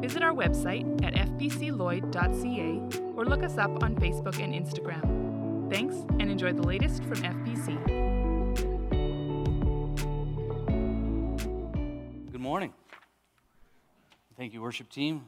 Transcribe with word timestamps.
visit 0.00 0.22
our 0.22 0.32
website 0.32 1.04
at 1.04 1.14
fbcloyd.ca 1.14 2.98
or 3.16 3.24
look 3.24 3.42
us 3.42 3.58
up 3.58 3.82
on 3.82 3.96
Facebook 3.96 4.38
and 4.42 4.54
Instagram. 4.54 5.70
Thanks 5.70 5.96
and 6.18 6.30
enjoy 6.30 6.52
the 6.52 6.62
latest 6.62 7.02
from 7.04 7.16
FBC. 7.16 7.76
Good 12.32 12.40
morning. 12.40 12.72
Thank 14.36 14.54
you, 14.54 14.62
worship 14.62 14.88
team. 14.88 15.24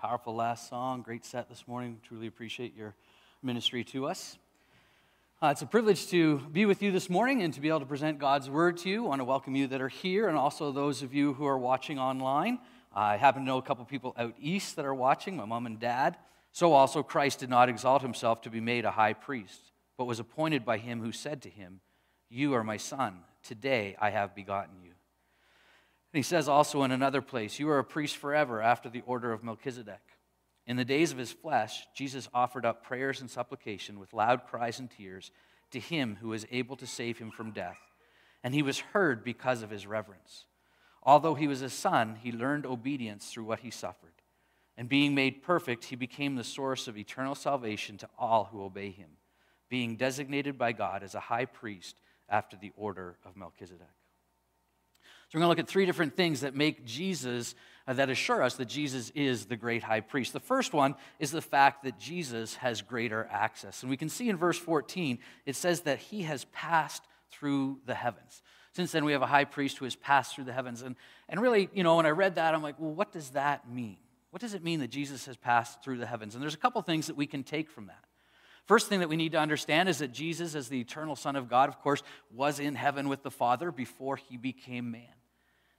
Powerful 0.00 0.34
last 0.34 0.68
song, 0.68 1.02
great 1.02 1.24
set 1.24 1.48
this 1.48 1.68
morning. 1.68 2.00
Truly 2.02 2.26
appreciate 2.26 2.74
your 2.74 2.94
ministry 3.42 3.84
to 3.84 4.06
us. 4.06 4.38
Uh, 5.40 5.48
it's 5.48 5.62
a 5.62 5.66
privilege 5.66 6.08
to 6.08 6.38
be 6.50 6.66
with 6.66 6.82
you 6.82 6.90
this 6.90 7.08
morning 7.08 7.42
and 7.42 7.54
to 7.54 7.60
be 7.60 7.68
able 7.68 7.78
to 7.78 7.86
present 7.86 8.18
God's 8.18 8.50
word 8.50 8.76
to 8.78 8.88
you. 8.88 9.04
I 9.04 9.08
want 9.08 9.20
to 9.20 9.24
welcome 9.24 9.54
you 9.54 9.68
that 9.68 9.80
are 9.80 9.88
here 9.88 10.28
and 10.28 10.36
also 10.36 10.72
those 10.72 11.02
of 11.02 11.14
you 11.14 11.34
who 11.34 11.46
are 11.46 11.58
watching 11.58 11.98
online. 11.98 12.58
I 12.92 13.16
happen 13.16 13.42
to 13.42 13.46
know 13.46 13.58
a 13.58 13.62
couple 13.62 13.84
people 13.84 14.14
out 14.16 14.34
east 14.40 14.76
that 14.76 14.84
are 14.84 14.94
watching, 14.94 15.36
my 15.36 15.44
mom 15.44 15.66
and 15.66 15.78
dad. 15.78 16.16
So 16.52 16.72
also, 16.72 17.02
Christ 17.02 17.40
did 17.40 17.50
not 17.50 17.68
exalt 17.68 18.02
himself 18.02 18.42
to 18.42 18.50
be 18.50 18.60
made 18.60 18.84
a 18.84 18.90
high 18.90 19.12
priest, 19.12 19.72
but 19.96 20.06
was 20.06 20.18
appointed 20.18 20.64
by 20.64 20.78
him 20.78 21.00
who 21.00 21.12
said 21.12 21.42
to 21.42 21.50
him, 21.50 21.80
You 22.28 22.54
are 22.54 22.64
my 22.64 22.78
son. 22.78 23.20
Today 23.42 23.96
I 24.00 24.10
have 24.10 24.34
begotten 24.34 24.76
you. 24.82 24.90
And 26.12 26.18
he 26.18 26.22
says 26.22 26.48
also 26.48 26.82
in 26.82 26.90
another 26.90 27.20
place, 27.20 27.58
You 27.58 27.68
are 27.70 27.78
a 27.78 27.84
priest 27.84 28.16
forever 28.16 28.62
after 28.62 28.88
the 28.88 29.02
order 29.06 29.32
of 29.32 29.44
Melchizedek. 29.44 30.00
In 30.66 30.76
the 30.76 30.84
days 30.84 31.12
of 31.12 31.18
his 31.18 31.32
flesh, 31.32 31.86
Jesus 31.94 32.28
offered 32.34 32.66
up 32.66 32.84
prayers 32.84 33.20
and 33.20 33.30
supplication 33.30 33.98
with 33.98 34.12
loud 34.12 34.46
cries 34.46 34.78
and 34.78 34.90
tears 34.90 35.30
to 35.70 35.80
him 35.80 36.18
who 36.20 36.32
is 36.32 36.46
able 36.50 36.76
to 36.76 36.86
save 36.86 37.18
him 37.18 37.30
from 37.30 37.52
death. 37.52 37.78
And 38.42 38.54
he 38.54 38.62
was 38.62 38.78
heard 38.78 39.24
because 39.24 39.62
of 39.62 39.70
his 39.70 39.86
reverence. 39.86 40.44
Although 41.02 41.34
he 41.34 41.48
was 41.48 41.62
a 41.62 41.70
son, 41.70 42.16
he 42.22 42.32
learned 42.32 42.66
obedience 42.66 43.30
through 43.30 43.44
what 43.44 43.60
he 43.60 43.70
suffered. 43.70 44.12
And 44.76 44.88
being 44.88 45.14
made 45.14 45.42
perfect, 45.42 45.84
he 45.84 45.96
became 45.96 46.36
the 46.36 46.44
source 46.44 46.86
of 46.86 46.96
eternal 46.96 47.34
salvation 47.34 47.98
to 47.98 48.08
all 48.18 48.44
who 48.44 48.62
obey 48.62 48.90
him, 48.90 49.10
being 49.68 49.96
designated 49.96 50.56
by 50.56 50.72
God 50.72 51.02
as 51.02 51.14
a 51.14 51.20
high 51.20 51.46
priest 51.46 51.96
after 52.28 52.56
the 52.56 52.72
order 52.76 53.16
of 53.24 53.36
Melchizedek. 53.36 53.88
So 55.28 55.36
we're 55.36 55.40
going 55.40 55.56
to 55.56 55.60
look 55.60 55.66
at 55.66 55.68
three 55.68 55.84
different 55.84 56.16
things 56.16 56.40
that 56.40 56.54
make 56.54 56.86
Jesus, 56.86 57.54
uh, 57.86 57.92
that 57.94 58.08
assure 58.08 58.42
us 58.42 58.54
that 58.54 58.68
Jesus 58.68 59.10
is 59.14 59.44
the 59.44 59.56
great 59.56 59.82
high 59.82 60.00
priest. 60.00 60.32
The 60.32 60.40
first 60.40 60.72
one 60.72 60.94
is 61.18 61.30
the 61.30 61.42
fact 61.42 61.84
that 61.84 61.98
Jesus 61.98 62.54
has 62.56 62.80
greater 62.80 63.28
access. 63.30 63.82
And 63.82 63.90
we 63.90 63.98
can 63.98 64.08
see 64.08 64.30
in 64.30 64.36
verse 64.36 64.58
14, 64.58 65.18
it 65.44 65.54
says 65.54 65.82
that 65.82 65.98
he 65.98 66.22
has 66.22 66.46
passed 66.46 67.02
through 67.30 67.80
the 67.84 67.94
heavens. 67.94 68.42
Since 68.78 68.92
then, 68.92 69.04
we 69.04 69.10
have 69.10 69.22
a 69.22 69.26
high 69.26 69.44
priest 69.44 69.78
who 69.78 69.86
has 69.86 69.96
passed 69.96 70.36
through 70.36 70.44
the 70.44 70.52
heavens. 70.52 70.82
And, 70.82 70.94
and 71.28 71.42
really, 71.42 71.68
you 71.74 71.82
know, 71.82 71.96
when 71.96 72.06
I 72.06 72.10
read 72.10 72.36
that, 72.36 72.54
I'm 72.54 72.62
like, 72.62 72.76
well, 72.78 72.92
what 72.92 73.10
does 73.10 73.30
that 73.30 73.68
mean? 73.68 73.96
What 74.30 74.40
does 74.40 74.54
it 74.54 74.62
mean 74.62 74.78
that 74.78 74.90
Jesus 74.92 75.26
has 75.26 75.36
passed 75.36 75.82
through 75.82 75.98
the 75.98 76.06
heavens? 76.06 76.36
And 76.36 76.40
there's 76.40 76.54
a 76.54 76.58
couple 76.58 76.80
things 76.82 77.08
that 77.08 77.16
we 77.16 77.26
can 77.26 77.42
take 77.42 77.68
from 77.68 77.88
that. 77.88 78.04
First 78.66 78.88
thing 78.88 79.00
that 79.00 79.08
we 79.08 79.16
need 79.16 79.32
to 79.32 79.38
understand 79.40 79.88
is 79.88 79.98
that 79.98 80.12
Jesus, 80.12 80.54
as 80.54 80.68
the 80.68 80.78
eternal 80.78 81.16
Son 81.16 81.34
of 81.34 81.48
God, 81.48 81.68
of 81.68 81.80
course, 81.80 82.04
was 82.32 82.60
in 82.60 82.76
heaven 82.76 83.08
with 83.08 83.24
the 83.24 83.32
Father 83.32 83.72
before 83.72 84.14
he 84.14 84.36
became 84.36 84.92
man. 84.92 85.02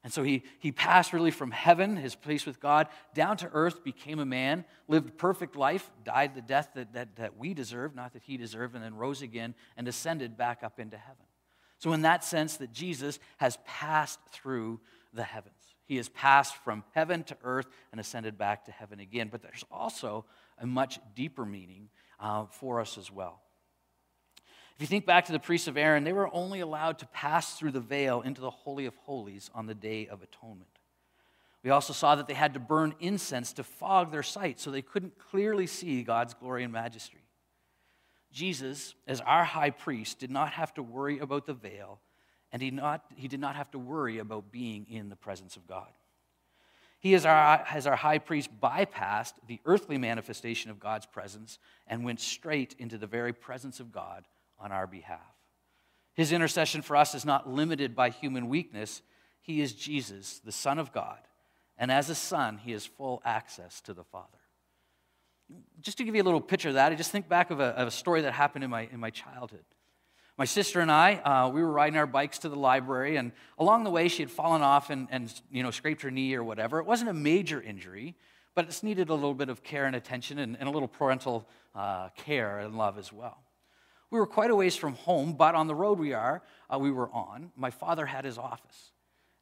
And 0.03 0.11
so 0.11 0.21
he, 0.21 0.43
he 0.59 0.73
passed 0.73 1.13
really 1.13 1.31
from 1.31 1.51
heaven, 1.51 1.95
his 1.95 2.15
place 2.15 2.45
with 2.45 2.59
God, 2.59 2.89
down 3.13 3.37
to 3.37 3.49
earth, 3.53 3.81
became 3.81 4.19
a 4.19 4.25
man, 4.25 4.65
lived 4.89 5.17
perfect 5.17 5.55
life, 5.55 5.89
died 6.03 6.35
the 6.35 6.41
death 6.41 6.71
that, 6.75 6.91
that, 6.91 7.15
that 7.15 7.37
we 7.37 7.53
deserve, 7.53 7.95
not 7.95 8.11
that 8.11 8.23
he 8.23 8.35
deserved, 8.35 8.75
and 8.75 8.83
then 8.83 8.95
rose 8.95 9.21
again 9.21 9.55
and 9.77 9.87
ascended 9.87 10.35
back 10.35 10.63
up 10.65 10.81
into 10.81 10.97
heaven. 10.97 11.23
So, 11.79 11.93
in 11.93 12.01
that 12.03 12.23
sense, 12.23 12.57
that 12.57 12.71
Jesus 12.71 13.19
has 13.37 13.57
passed 13.65 14.19
through 14.31 14.79
the 15.13 15.23
heavens. 15.23 15.55
He 15.85 15.97
has 15.97 16.09
passed 16.09 16.55
from 16.57 16.83
heaven 16.93 17.23
to 17.23 17.37
earth 17.43 17.65
and 17.91 17.99
ascended 17.99 18.37
back 18.37 18.65
to 18.65 18.71
heaven 18.71 18.99
again. 18.99 19.29
But 19.31 19.41
there's 19.41 19.65
also 19.71 20.25
a 20.59 20.67
much 20.67 20.99
deeper 21.15 21.45
meaning 21.45 21.89
uh, 22.19 22.45
for 22.51 22.79
us 22.79 22.97
as 22.97 23.11
well. 23.11 23.41
If 24.75 24.81
you 24.81 24.87
think 24.87 25.05
back 25.05 25.25
to 25.25 25.31
the 25.31 25.39
priests 25.39 25.67
of 25.67 25.77
Aaron, 25.77 26.03
they 26.03 26.13
were 26.13 26.33
only 26.33 26.59
allowed 26.59 26.99
to 26.99 27.07
pass 27.07 27.57
through 27.57 27.71
the 27.71 27.81
veil 27.81 28.21
into 28.21 28.39
the 28.39 28.51
Holy 28.51 28.85
of 28.85 28.95
Holies 28.97 29.49
on 29.55 29.65
the 29.65 29.73
Day 29.73 30.07
of 30.07 30.21
Atonement. 30.21 30.69
We 31.63 31.71
also 31.71 31.91
saw 31.91 32.15
that 32.15 32.27
they 32.27 32.33
had 32.33 32.53
to 32.53 32.59
burn 32.59 32.93
incense 32.99 33.51
to 33.53 33.63
fog 33.63 34.11
their 34.11 34.23
sight 34.23 34.59
so 34.59 34.71
they 34.71 34.81
couldn't 34.81 35.17
clearly 35.17 35.67
see 35.67 36.03
God's 36.03 36.33
glory 36.33 36.63
and 36.63 36.71
majesty. 36.71 37.17
Jesus, 38.31 38.93
as 39.07 39.21
our 39.21 39.43
high 39.43 39.71
priest, 39.71 40.19
did 40.19 40.31
not 40.31 40.51
have 40.51 40.73
to 40.75 40.83
worry 40.83 41.19
about 41.19 41.45
the 41.45 41.53
veil, 41.53 41.99
and 42.51 42.61
he, 42.61 42.71
not, 42.71 43.05
he 43.15 43.27
did 43.27 43.39
not 43.39 43.55
have 43.55 43.71
to 43.71 43.79
worry 43.79 44.19
about 44.19 44.51
being 44.51 44.85
in 44.89 45.09
the 45.09 45.15
presence 45.15 45.55
of 45.55 45.67
God. 45.67 45.87
He, 46.99 47.15
as 47.15 47.25
our, 47.25 47.65
as 47.71 47.87
our 47.87 47.95
high 47.95 48.19
priest, 48.19 48.49
bypassed 48.61 49.33
the 49.47 49.59
earthly 49.65 49.97
manifestation 49.97 50.69
of 50.69 50.79
God's 50.79 51.05
presence 51.05 51.57
and 51.87 52.03
went 52.03 52.19
straight 52.19 52.75
into 52.77 52.97
the 52.97 53.07
very 53.07 53.33
presence 53.33 53.79
of 53.79 53.91
God 53.91 54.25
on 54.59 54.71
our 54.71 54.85
behalf. 54.85 55.19
His 56.13 56.33
intercession 56.33 56.81
for 56.81 56.97
us 56.97 57.15
is 57.15 57.23
not 57.25 57.49
limited 57.49 57.95
by 57.95 58.09
human 58.09 58.49
weakness. 58.49 59.01
He 59.41 59.61
is 59.61 59.73
Jesus, 59.73 60.39
the 60.43 60.51
Son 60.51 60.77
of 60.77 60.91
God, 60.91 61.19
and 61.77 61.89
as 61.91 62.09
a 62.09 62.15
Son, 62.15 62.57
he 62.57 62.73
has 62.73 62.85
full 62.85 63.21
access 63.23 63.79
to 63.81 63.93
the 63.93 64.03
Father 64.03 64.39
just 65.81 65.97
to 65.97 66.03
give 66.03 66.15
you 66.15 66.21
a 66.21 66.23
little 66.23 66.41
picture 66.41 66.69
of 66.69 66.75
that, 66.75 66.91
I 66.91 66.95
just 66.95 67.11
think 67.11 67.29
back 67.29 67.51
of 67.51 67.59
a, 67.59 67.67
of 67.77 67.87
a 67.87 67.91
story 67.91 68.21
that 68.21 68.33
happened 68.33 68.63
in 68.63 68.69
my, 68.69 68.87
in 68.91 68.99
my 68.99 69.09
childhood. 69.09 69.63
My 70.37 70.45
sister 70.45 70.79
and 70.79 70.91
I, 70.91 71.15
uh, 71.15 71.49
we 71.49 71.61
were 71.61 71.71
riding 71.71 71.97
our 71.97 72.07
bikes 72.07 72.39
to 72.39 72.49
the 72.49 72.55
library, 72.55 73.17
and 73.17 73.33
along 73.57 73.83
the 73.83 73.89
way, 73.89 74.07
she 74.07 74.21
had 74.21 74.31
fallen 74.31 74.61
off 74.61 74.89
and, 74.89 75.07
and 75.11 75.33
you 75.51 75.63
know, 75.63 75.71
scraped 75.71 76.01
her 76.03 76.11
knee 76.11 76.33
or 76.33 76.43
whatever. 76.43 76.79
It 76.79 76.85
wasn't 76.85 77.09
a 77.09 77.13
major 77.13 77.61
injury, 77.61 78.15
but 78.55 78.65
it 78.65 78.79
needed 78.81 79.09
a 79.09 79.13
little 79.13 79.33
bit 79.33 79.49
of 79.49 79.63
care 79.63 79.85
and 79.85 79.95
attention 79.95 80.39
and, 80.39 80.55
and 80.57 80.69
a 80.69 80.71
little 80.71 80.87
parental 80.87 81.47
uh, 81.75 82.09
care 82.15 82.59
and 82.59 82.77
love 82.77 82.97
as 82.97 83.11
well. 83.11 83.37
We 84.11 84.19
were 84.19 84.25
quite 84.25 84.49
a 84.49 84.55
ways 84.55 84.75
from 84.75 84.95
home, 84.95 85.33
but 85.33 85.55
on 85.55 85.67
the 85.67 85.75
road 85.75 85.99
we 85.99 86.13
are, 86.13 86.41
uh, 86.73 86.79
we 86.79 86.89
were 86.89 87.09
on, 87.11 87.51
my 87.55 87.69
father 87.69 88.05
had 88.05 88.25
his 88.25 88.37
office. 88.37 88.91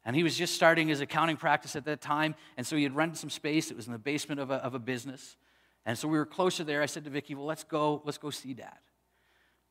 And 0.04 0.16
he 0.16 0.22
was 0.22 0.36
just 0.36 0.54
starting 0.54 0.88
his 0.88 1.00
accounting 1.00 1.36
practice 1.36 1.76
at 1.76 1.84
that 1.84 2.00
time, 2.00 2.34
and 2.56 2.66
so 2.66 2.76
he 2.76 2.82
had 2.82 2.96
rented 2.96 3.18
some 3.18 3.30
space. 3.30 3.70
It 3.70 3.76
was 3.76 3.86
in 3.86 3.92
the 3.92 3.98
basement 3.98 4.40
of 4.40 4.50
a, 4.50 4.54
of 4.54 4.74
a 4.74 4.78
business. 4.78 5.36
And 5.88 5.96
so 5.96 6.06
we 6.06 6.18
were 6.18 6.26
closer 6.26 6.64
there. 6.64 6.82
I 6.82 6.86
said 6.86 7.04
to 7.04 7.10
Vicki, 7.10 7.34
well, 7.34 7.46
let's 7.46 7.64
go, 7.64 8.02
let's 8.04 8.18
go 8.18 8.28
see 8.28 8.52
dad. 8.52 8.76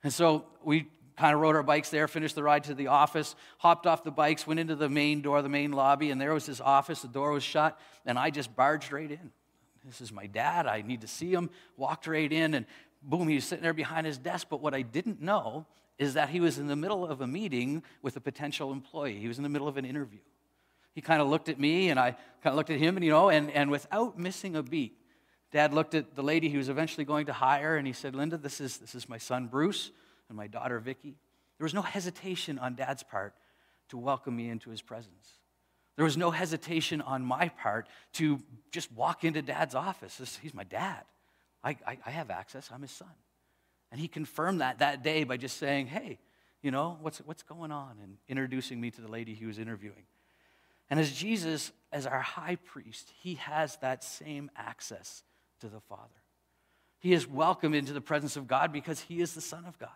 And 0.04 0.12
so 0.12 0.46
we 0.64 0.88
kind 1.16 1.36
of 1.36 1.40
rode 1.40 1.56
our 1.56 1.62
bikes 1.62 1.92
there, 1.92 2.08
finished 2.08 2.34
the 2.34 2.42
ride 2.42 2.64
to 2.64 2.74
the 2.74 2.88
office, 2.88 3.36
hopped 3.60 3.86
off 3.86 4.04
the 4.04 4.10
bikes, 4.10 4.48
went 4.48 4.60
into 4.60 4.76
the 4.76 4.90
main 4.90 5.22
door, 5.22 5.44
the 5.44 5.48
main 5.48 5.74
lobby, 5.74 6.10
and 6.10 6.20
there 6.20 6.34
was 6.34 6.48
his 6.48 6.60
office. 6.60 7.04
The 7.04 7.08
door 7.08 7.34
was 7.34 7.44
shut, 7.44 7.80
and 8.04 8.18
I 8.18 8.32
just 8.32 8.56
barged 8.56 8.92
right 8.92 9.12
in. 9.12 9.32
This 9.86 10.02
is 10.02 10.12
my 10.12 10.26
dad. 10.26 10.66
I 10.66 10.82
need 10.82 11.02
to 11.02 11.08
see 11.08 11.32
him. 11.32 11.52
Walked 11.78 12.08
right 12.08 12.34
in, 12.34 12.56
and 12.56 12.66
boom, 13.04 13.28
he 13.28 13.36
was 13.36 13.46
sitting 13.46 13.62
there 13.62 13.76
behind 13.76 14.08
his 14.08 14.18
desk. 14.18 14.48
But 14.50 14.60
what 14.60 14.74
I 14.74 14.82
didn't 14.82 15.22
know 15.22 15.68
is 16.00 16.16
that 16.16 16.30
he 16.30 16.40
was 16.40 16.58
in 16.58 16.66
the 16.66 16.76
middle 16.76 17.06
of 17.06 17.22
a 17.22 17.28
meeting 17.28 17.84
with 18.02 18.18
a 18.18 18.22
potential 18.22 18.72
employee. 18.72 19.20
He 19.20 19.28
was 19.28 19.38
in 19.38 19.44
the 19.44 19.50
middle 19.50 19.68
of 19.68 19.78
an 19.78 19.86
interview. 19.86 20.22
He 20.96 21.02
kind 21.02 21.22
of 21.22 21.28
looked 21.28 21.48
at 21.48 21.60
me, 21.60 21.92
and 21.92 22.00
I 22.00 22.14
kind 22.42 22.54
of 22.54 22.56
looked 22.56 22.72
at 22.72 22.80
him, 22.80 22.98
and 22.98 23.06
you 23.06 23.12
know, 23.12 23.30
and, 23.30 23.52
and 23.52 23.70
without 23.70 24.18
missing 24.18 24.56
a 24.56 24.64
beat, 24.64 24.98
Dad 25.58 25.74
looked 25.74 25.96
at 25.96 26.16
the 26.16 26.22
lady 26.22 26.50
he 26.50 26.58
was 26.58 26.70
eventually 26.70 27.04
going 27.04 27.26
to 27.26 27.34
hire 27.34 27.78
and 27.78 27.88
he 27.88 27.92
said, 27.92 28.14
Linda, 28.14 28.38
this 28.38 28.62
is, 28.62 28.78
this 28.78 28.94
is 28.94 29.10
my 29.10 29.18
son 29.18 29.48
Bruce 29.48 29.90
and 30.30 30.38
my 30.38 30.46
daughter 30.46 30.78
Vicky. 30.78 31.16
There 31.58 31.66
was 31.66 31.74
no 31.74 31.82
hesitation 31.82 32.60
on 32.60 32.76
Dad's 32.76 33.02
part 33.02 33.34
to 33.90 33.98
welcome 33.98 34.36
me 34.36 34.50
into 34.50 34.70
his 34.70 34.84
presence. 34.84 35.40
There 35.96 36.06
was 36.06 36.16
no 36.16 36.30
hesitation 36.30 37.02
on 37.02 37.24
my 37.24 37.50
part 37.50 37.88
to 38.14 38.40
just 38.72 38.92
walk 38.92 39.24
into 39.24 39.42
Dad's 39.42 39.74
office. 39.74 40.38
He's 40.44 40.54
my 40.54 40.64
dad. 40.64 41.02
I, 41.64 41.76
I, 41.88 41.98
I 42.06 42.12
have 42.12 42.30
access, 42.30 42.70
I'm 42.72 42.84
his 42.84 42.92
son. 42.92 43.10
And 43.92 44.00
he 44.00 44.08
confirmed 44.08 44.62
that 44.62 44.78
that 44.78 45.02
day 45.02 45.24
by 45.24 45.38
just 45.38 45.58
saying, 45.58 45.88
hey, 45.88 46.20
you 46.62 46.70
know, 46.70 47.00
what's, 47.02 47.18
what's 47.26 47.42
going 47.42 47.72
on? 47.72 47.96
And 48.04 48.18
introducing 48.30 48.80
me 48.80 48.92
to 48.92 49.02
the 49.02 49.10
lady 49.10 49.34
he 49.34 49.48
was 49.48 49.58
interviewing. 49.58 50.06
And 50.92 51.00
as 51.00 51.12
Jesus, 51.12 51.72
as 51.92 52.06
our 52.06 52.22
high 52.22 52.58
priest, 52.58 53.12
he 53.24 53.36
has 53.36 53.78
that 53.78 54.04
same 54.04 54.52
access 54.56 55.24
to 55.62 55.68
the 55.68 55.80
Father. 55.82 56.04
He 57.00 57.14
is 57.14 57.28
welcomed 57.28 57.76
into 57.76 57.94
the 57.94 58.02
presence 58.02 58.36
of 58.36 58.48
God 58.48 58.72
because 58.72 59.02
he 59.02 59.22
is 59.22 59.34
the 59.34 59.42
Son 59.42 59.66
of 59.66 59.78
God. 59.78 59.90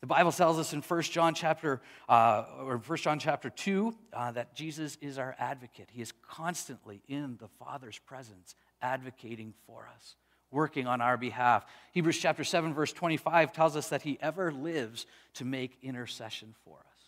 The 0.00 0.06
Bible 0.06 0.30
tells 0.30 0.58
us 0.58 0.72
in 0.72 0.80
1 0.80 1.02
John 1.02 1.34
chapter, 1.34 1.80
uh, 2.08 2.44
or 2.60 2.78
1 2.78 2.98
John 2.98 3.18
chapter 3.18 3.50
2 3.50 3.94
uh, 4.12 4.32
that 4.32 4.54
Jesus 4.54 4.96
is 5.00 5.18
our 5.18 5.34
advocate. 5.38 5.88
He 5.90 6.02
is 6.02 6.12
constantly 6.22 7.02
in 7.08 7.36
the 7.40 7.48
Father's 7.58 7.98
presence 7.98 8.54
advocating 8.80 9.54
for 9.66 9.88
us. 9.94 10.14
working 10.50 10.86
on 10.86 11.02
our 11.02 11.18
behalf. 11.18 11.66
Hebrews 11.92 12.16
chapter 12.18 12.42
7, 12.42 12.72
verse 12.72 12.92
25 12.94 13.52
tells 13.52 13.76
us 13.76 13.90
that 13.90 14.00
he 14.00 14.16
ever 14.22 14.50
lives 14.50 15.04
to 15.34 15.44
make 15.44 15.76
intercession 15.82 16.54
for 16.64 16.78
us. 16.78 16.98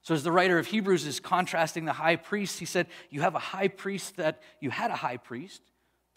So, 0.00 0.14
as 0.14 0.22
the 0.22 0.32
writer 0.32 0.58
of 0.58 0.66
Hebrews 0.66 1.04
is 1.04 1.20
contrasting 1.20 1.84
the 1.84 1.92
high 1.92 2.16
priest, 2.16 2.58
he 2.58 2.64
said, 2.64 2.86
You 3.10 3.20
have 3.20 3.34
a 3.34 3.40
high 3.40 3.68
priest 3.68 4.16
that, 4.16 4.40
you 4.60 4.70
had 4.70 4.90
a 4.90 4.96
high 4.96 5.18
priest 5.18 5.60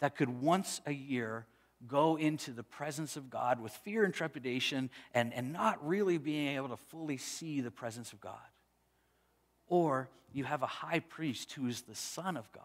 that 0.00 0.16
could 0.16 0.40
once 0.40 0.80
a 0.86 0.92
year 0.92 1.46
go 1.86 2.16
into 2.16 2.52
the 2.52 2.62
presence 2.62 3.16
of 3.16 3.30
God 3.30 3.60
with 3.60 3.72
fear 3.72 4.04
and 4.04 4.12
trepidation 4.12 4.90
and, 5.14 5.32
and 5.32 5.52
not 5.52 5.86
really 5.86 6.18
being 6.18 6.56
able 6.56 6.68
to 6.68 6.76
fully 6.76 7.16
see 7.16 7.60
the 7.60 7.70
presence 7.70 8.12
of 8.12 8.20
God. 8.20 8.34
Or 9.66 10.10
you 10.32 10.44
have 10.44 10.62
a 10.62 10.66
high 10.66 11.00
priest 11.00 11.52
who 11.52 11.66
is 11.66 11.82
the 11.82 11.94
Son 11.94 12.36
of 12.36 12.50
God, 12.52 12.64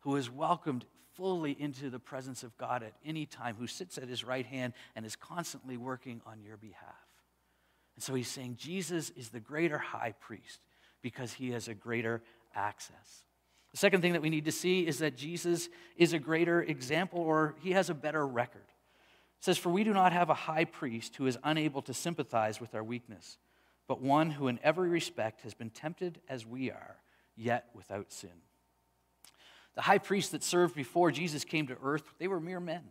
who 0.00 0.16
is 0.16 0.30
welcomed 0.30 0.84
fully 1.14 1.52
into 1.58 1.90
the 1.90 1.98
presence 1.98 2.42
of 2.42 2.56
God 2.58 2.82
at 2.82 2.94
any 3.04 3.26
time, 3.26 3.56
who 3.58 3.66
sits 3.66 3.96
at 3.98 4.08
his 4.08 4.24
right 4.24 4.46
hand 4.46 4.74
and 4.94 5.06
is 5.06 5.16
constantly 5.16 5.76
working 5.76 6.20
on 6.26 6.42
your 6.42 6.56
behalf. 6.56 7.06
And 7.96 8.02
so 8.02 8.14
he's 8.14 8.28
saying 8.28 8.56
Jesus 8.58 9.10
is 9.10 9.30
the 9.30 9.40
greater 9.40 9.78
high 9.78 10.14
priest 10.20 10.60
because 11.02 11.32
he 11.32 11.50
has 11.52 11.68
a 11.68 11.74
greater 11.74 12.22
access. 12.54 13.24
The 13.72 13.78
second 13.78 14.02
thing 14.02 14.14
that 14.14 14.22
we 14.22 14.30
need 14.30 14.46
to 14.46 14.52
see 14.52 14.86
is 14.86 14.98
that 14.98 15.16
Jesus 15.16 15.68
is 15.96 16.12
a 16.12 16.18
greater 16.18 16.62
example 16.62 17.20
or 17.20 17.54
he 17.60 17.72
has 17.72 17.88
a 17.88 17.94
better 17.94 18.26
record. 18.26 18.64
It 19.38 19.44
says, 19.44 19.58
For 19.58 19.70
we 19.70 19.84
do 19.84 19.92
not 19.92 20.12
have 20.12 20.28
a 20.28 20.34
high 20.34 20.64
priest 20.64 21.16
who 21.16 21.26
is 21.26 21.38
unable 21.44 21.82
to 21.82 21.94
sympathize 21.94 22.60
with 22.60 22.74
our 22.74 22.82
weakness, 22.82 23.38
but 23.86 24.02
one 24.02 24.30
who 24.30 24.48
in 24.48 24.58
every 24.62 24.88
respect 24.88 25.42
has 25.42 25.54
been 25.54 25.70
tempted 25.70 26.20
as 26.28 26.44
we 26.44 26.70
are, 26.70 26.96
yet 27.36 27.66
without 27.74 28.12
sin. 28.12 28.30
The 29.76 29.82
high 29.82 29.98
priests 29.98 30.32
that 30.32 30.42
served 30.42 30.74
before 30.74 31.12
Jesus 31.12 31.44
came 31.44 31.68
to 31.68 31.76
earth, 31.82 32.02
they 32.18 32.28
were 32.28 32.40
mere 32.40 32.60
men. 32.60 32.82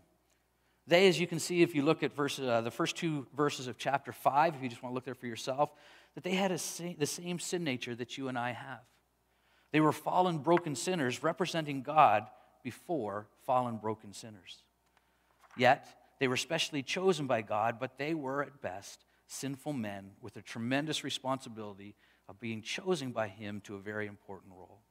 They, 0.88 1.08
as 1.08 1.20
you 1.20 1.28
can 1.28 1.40
see, 1.40 1.62
if 1.62 1.76
you 1.76 1.84
look 1.84 2.02
at 2.02 2.16
verse, 2.16 2.40
uh, 2.40 2.62
the 2.62 2.72
first 2.72 2.96
two 2.96 3.28
verses 3.36 3.68
of 3.68 3.78
chapter 3.78 4.12
5, 4.12 4.56
if 4.56 4.64
you 4.64 4.70
just 4.70 4.82
want 4.82 4.92
to 4.92 4.96
look 4.96 5.06
there 5.06 5.14
for 5.14 5.28
yourself, 5.28 5.72
that 6.16 6.24
they 6.24 6.34
had 6.34 6.58
sa- 6.60 6.94
the 6.98 7.06
same 7.06 7.38
sin 7.38 7.64
nature 7.64 7.94
that 7.94 8.18
you 8.18 8.28
and 8.28 8.40
I 8.40 8.54
have. 8.54 8.80
They 9.72 9.80
were 9.80 9.92
fallen, 9.92 10.40
broken 10.40 10.76
sinners 10.76 11.24
representing 11.24 11.82
God 11.82 12.28
before 12.64 13.28
fallen, 13.46 13.78
broken 13.78 14.14
sinners. 14.14 14.64
Yet, 15.58 15.88
they 16.20 16.28
were 16.28 16.38
specially 16.38 16.84
chosen 16.84 17.28
by 17.28 17.42
God, 17.42 17.80
but 17.80 17.98
they 17.98 18.14
were 18.14 18.44
at 18.44 18.62
best 18.62 19.06
sinful 19.28 19.74
men 19.74 20.12
with 20.22 20.36
a 20.38 20.42
tremendous 20.42 21.04
responsibility 21.04 21.96
of 22.28 22.40
being 22.40 22.62
chosen 22.62 23.12
by 23.12 23.28
Him 23.28 23.62
to 23.62 23.76
a 23.76 23.80
very 23.80 24.08
important 24.08 24.54
role. 24.56 24.82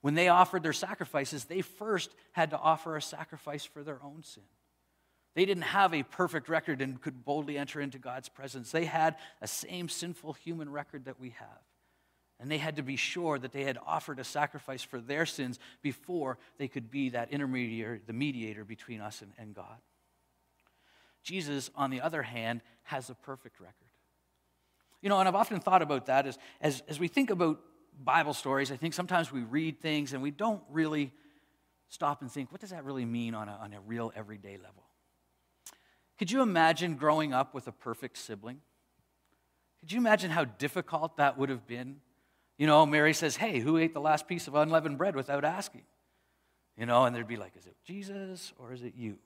When 0.00 0.14
they 0.14 0.28
offered 0.28 0.62
their 0.62 0.72
sacrifices, 0.72 1.44
they 1.44 1.62
first 1.62 2.14
had 2.32 2.50
to 2.50 2.58
offer 2.58 2.96
a 2.96 3.02
sacrifice 3.02 3.64
for 3.64 3.82
their 3.82 4.02
own 4.02 4.22
sin. 4.22 4.42
They 5.34 5.46
didn't 5.46 5.62
have 5.62 5.94
a 5.94 6.02
perfect 6.02 6.48
record 6.48 6.80
and 6.80 7.00
could 7.00 7.24
boldly 7.24 7.58
enter 7.58 7.80
into 7.80 7.98
God's 7.98 8.28
presence. 8.28 8.70
They 8.70 8.84
had 8.84 9.16
a 9.40 9.46
same 9.46 9.88
sinful 9.88 10.34
human 10.34 10.70
record 10.70 11.06
that 11.06 11.18
we 11.18 11.30
have. 11.30 11.48
And 12.40 12.50
they 12.50 12.58
had 12.58 12.76
to 12.76 12.82
be 12.82 12.96
sure 12.96 13.38
that 13.38 13.52
they 13.52 13.64
had 13.64 13.78
offered 13.86 14.18
a 14.18 14.24
sacrifice 14.24 14.82
for 14.82 15.00
their 15.00 15.24
sins 15.24 15.58
before 15.82 16.38
they 16.58 16.68
could 16.68 16.90
be 16.90 17.10
that 17.10 17.32
intermediary, 17.32 18.00
the 18.06 18.12
mediator 18.12 18.64
between 18.64 19.00
us 19.00 19.22
and, 19.22 19.32
and 19.38 19.54
God. 19.54 19.78
Jesus, 21.22 21.70
on 21.74 21.90
the 21.90 22.00
other 22.00 22.22
hand, 22.22 22.60
has 22.82 23.08
a 23.08 23.14
perfect 23.14 23.60
record. 23.60 23.74
You 25.00 25.08
know, 25.08 25.18
and 25.18 25.28
I've 25.28 25.34
often 25.34 25.60
thought 25.60 25.82
about 25.82 26.06
that 26.06 26.26
as, 26.26 26.38
as, 26.60 26.82
as 26.88 26.98
we 26.98 27.08
think 27.08 27.30
about 27.30 27.60
Bible 28.02 28.34
stories, 28.34 28.72
I 28.72 28.76
think 28.76 28.94
sometimes 28.94 29.30
we 29.30 29.42
read 29.42 29.80
things 29.80 30.12
and 30.12 30.22
we 30.22 30.30
don't 30.30 30.62
really 30.70 31.12
stop 31.88 32.22
and 32.22 32.30
think, 32.30 32.50
what 32.50 32.60
does 32.60 32.70
that 32.70 32.84
really 32.84 33.04
mean 33.04 33.34
on 33.34 33.48
a, 33.48 33.52
on 33.52 33.72
a 33.72 33.80
real 33.80 34.12
everyday 34.16 34.56
level? 34.56 34.84
Could 36.18 36.30
you 36.30 36.42
imagine 36.42 36.96
growing 36.96 37.32
up 37.32 37.54
with 37.54 37.68
a 37.68 37.72
perfect 37.72 38.18
sibling? 38.18 38.60
Could 39.80 39.92
you 39.92 39.98
imagine 39.98 40.30
how 40.30 40.44
difficult 40.44 41.16
that 41.18 41.38
would 41.38 41.48
have 41.48 41.66
been? 41.66 41.96
You 42.58 42.66
know, 42.66 42.86
Mary 42.86 43.12
says, 43.12 43.36
Hey, 43.36 43.58
who 43.58 43.76
ate 43.76 43.94
the 43.94 44.00
last 44.00 44.28
piece 44.28 44.46
of 44.46 44.54
unleavened 44.54 44.98
bread 44.98 45.16
without 45.16 45.44
asking? 45.44 45.82
You 46.76 46.86
know, 46.86 47.04
and 47.04 47.14
there'd 47.14 47.28
be 47.28 47.36
like, 47.36 47.56
Is 47.56 47.66
it 47.66 47.76
Jesus 47.84 48.52
or 48.58 48.72
is 48.72 48.82
it 48.82 48.94
you? 48.96 49.16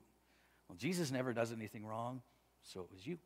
Well, 0.67 0.77
Jesus 0.77 1.11
never 1.11 1.33
does 1.33 1.51
anything 1.51 1.85
wrong, 1.85 2.21
so 2.63 2.81
it 2.81 2.87
was 2.91 3.05
you. 3.05 3.17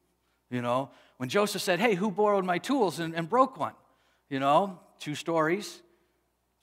You 0.49 0.61
know, 0.61 0.89
when 1.17 1.29
Joseph 1.29 1.61
said, 1.61 1.79
Hey, 1.79 1.95
who 1.95 2.11
borrowed 2.11 2.45
my 2.45 2.57
tools 2.57 2.99
and, 2.99 3.15
and 3.15 3.29
broke 3.29 3.57
one? 3.57 3.73
You 4.29 4.39
know, 4.39 4.79
two 4.99 5.15
stories. 5.15 5.81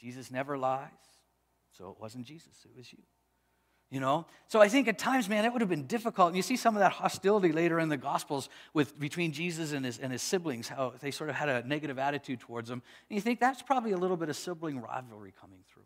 Jesus 0.00 0.31
never 0.31 0.56
lies, 0.56 0.88
so 1.72 1.90
it 1.90 2.00
wasn't 2.00 2.25
Jesus, 2.25 2.64
it 2.64 2.75
was 2.75 2.90
you. 2.93 2.98
You 3.90 3.98
know? 3.98 4.26
So 4.46 4.60
I 4.60 4.69
think 4.69 4.87
at 4.87 4.98
times, 4.98 5.28
man, 5.28 5.44
it 5.44 5.52
would 5.52 5.62
have 5.62 5.69
been 5.69 5.87
difficult. 5.87 6.28
And 6.28 6.37
you 6.37 6.42
see 6.42 6.56
some 6.56 6.76
of 6.76 6.81
that 6.81 6.92
hostility 6.92 7.52
later 7.52 7.81
in 7.81 7.88
the 7.88 7.96
Gospels 7.96 8.48
with, 8.72 8.98
between 8.98 9.32
Jesus 9.32 9.72
and 9.72 9.84
his, 9.84 9.98
and 9.98 10.12
his 10.12 10.22
siblings, 10.22 10.69
how 10.69 10.94
they 11.00 11.10
sort 11.10 11.28
of 11.31 11.37
had 11.37 11.48
a 11.48 11.66
negative 11.66 11.98
attitude 11.98 12.40
towards 12.40 12.70
him. 12.70 12.82
And 13.08 13.16
you 13.16 13.20
think 13.20 13.40
that's 13.40 13.62
probably 13.62 13.92
a 13.92 13.98
little 13.98 14.16
bit 14.16 14.28
of 14.28 14.37
sibling 14.37 14.81
rivalry 14.81 15.34
coming 15.40 15.60
through. 15.72 15.82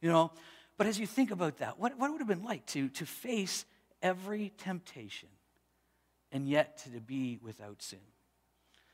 You 0.00 0.10
know? 0.10 0.32
But 0.76 0.86
as 0.86 1.00
you 1.00 1.06
think 1.06 1.30
about 1.30 1.58
that, 1.58 1.78
what, 1.78 1.98
what 1.98 2.10
would 2.10 2.20
have 2.20 2.28
been 2.28 2.44
like 2.44 2.66
to, 2.66 2.88
to 2.90 3.06
face 3.06 3.64
every 4.02 4.52
temptation 4.58 5.28
and 6.30 6.46
yet 6.48 6.78
to 6.78 7.00
be 7.00 7.38
without 7.42 7.80
sin? 7.82 8.00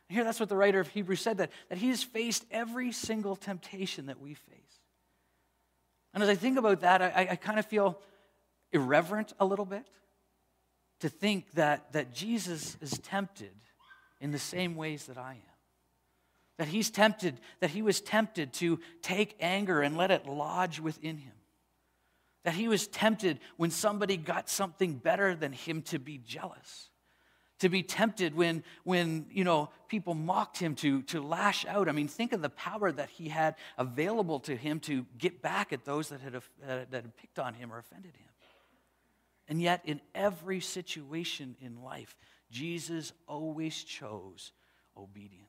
here, 0.09 0.25
that's 0.25 0.41
what 0.41 0.49
the 0.49 0.57
writer 0.57 0.81
of 0.81 0.89
Hebrews 0.89 1.21
said 1.21 1.39
that, 1.39 1.51
that 1.69 1.79
he 1.79 1.89
has 1.89 2.03
faced 2.03 2.47
every 2.51 2.93
single 2.93 3.37
temptation 3.37 4.07
that 4.07 4.19
we 4.21 4.35
face. 4.35 4.81
And 6.15 6.23
as 6.23 6.29
I 6.29 6.35
think 6.35 6.59
about 6.59 6.81
that, 6.81 7.03
I, 7.03 7.29
I 7.33 7.37
kind 7.37 7.59
of 7.59 7.67
feel 7.67 8.01
irreverent 8.73 9.33
a 9.39 9.45
little 9.45 9.65
bit 9.65 9.87
to 11.01 11.09
think 11.09 11.51
that, 11.53 11.93
that 11.93 12.13
Jesus 12.13 12.77
is 12.81 12.99
tempted 12.99 13.55
in 14.21 14.31
the 14.33 14.39
same 14.39 14.75
ways 14.75 15.07
that 15.07 15.17
I 15.17 15.33
am. 15.33 15.57
That 16.59 16.69
he's 16.69 16.91
tempted, 16.91 17.39
that 17.61 17.71
he 17.71 17.83
was 17.83 18.01
tempted 18.01 18.53
to 18.55 18.81
take 19.01 19.37
anger 19.41 19.81
and 19.81 19.97
let 19.97 20.11
it 20.11 20.27
lodge 20.27 20.81
within 20.81 21.17
him. 21.17 21.33
That 22.45 22.55
he 22.55 22.67
was 22.67 22.89
tempted 22.89 23.39
when 23.57 23.71
somebody 23.71 24.17
got 24.17 24.49
something 24.49 24.95
better 24.95 25.37
than 25.37 25.53
him 25.53 25.83
to 25.83 25.99
be 25.99 26.19
jealous. 26.19 26.91
To 27.61 27.69
be 27.69 27.83
tempted 27.83 28.35
when, 28.35 28.65
when 28.85 29.27
you 29.31 29.45
know, 29.45 29.71
people 29.89 30.15
mocked 30.15 30.59
him 30.59 30.75
to, 30.77 31.03
to 31.03 31.21
lash 31.21 31.65
out. 31.67 31.89
I 31.89 31.93
mean, 31.93 32.09
think 32.09 32.33
of 32.33 32.43
the 32.43 32.51
power 32.51 32.91
that 32.91 33.11
he 33.11 33.29
had 33.29 33.57
available 33.77 34.41
to 34.41 34.57
him 34.57 34.81
to 34.81 35.07
get 35.17 35.43
back 35.43 35.73
at 35.73 35.85
those 35.85 36.09
that 36.09 36.21
had, 36.21 36.41
that 36.67 36.93
had 36.93 37.17
picked 37.17 37.39
on 37.39 37.55
him 37.55 37.73
or 37.73 37.79
offended 37.79 38.17
him. 38.17 38.28
And 39.49 39.61
yet, 39.63 39.81
in 39.85 40.01
every 40.15 40.61
situation 40.61 41.57
in 41.61 41.83
life, 41.83 42.17
Jesus 42.51 43.13
always 43.27 43.83
chose 43.83 44.53
obedience. 44.97 45.49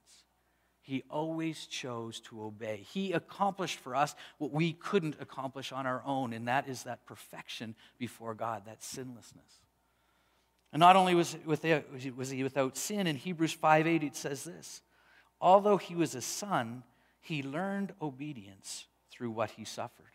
He 0.82 1.04
always 1.10 1.66
chose 1.68 2.20
to 2.22 2.42
obey. 2.42 2.86
He 2.92 3.12
accomplished 3.12 3.78
for 3.80 3.96
us 3.96 4.16
what 4.38 4.52
we 4.52 4.74
couldn't 4.74 5.18
accomplish 5.20 5.72
on 5.72 5.86
our 5.86 6.02
own, 6.06 6.34
and 6.34 6.48
that 6.48 6.68
is 6.68 6.84
that 6.84 7.06
perfection 7.06 7.76
before 7.98 8.34
God, 8.34 8.64
that 8.66 8.82
sinlessness. 8.82 9.60
And 10.72 10.80
not 10.80 10.96
only 10.96 11.14
was, 11.16 11.36
was 11.46 12.30
he 12.30 12.44
without 12.44 12.78
sin, 12.78 13.06
in 13.06 13.16
Hebrews 13.16 13.54
5 13.54 13.86
8, 13.86 14.04
it 14.04 14.16
says 14.16 14.44
this 14.44 14.82
Although 15.42 15.78
he 15.78 15.96
was 15.96 16.16
a 16.16 16.22
son, 16.22 16.84
he 17.20 17.44
learned 17.44 17.94
obedience 18.02 18.86
through 19.12 19.32
what 19.32 19.52
he 19.52 19.66
suffered. 19.66 20.06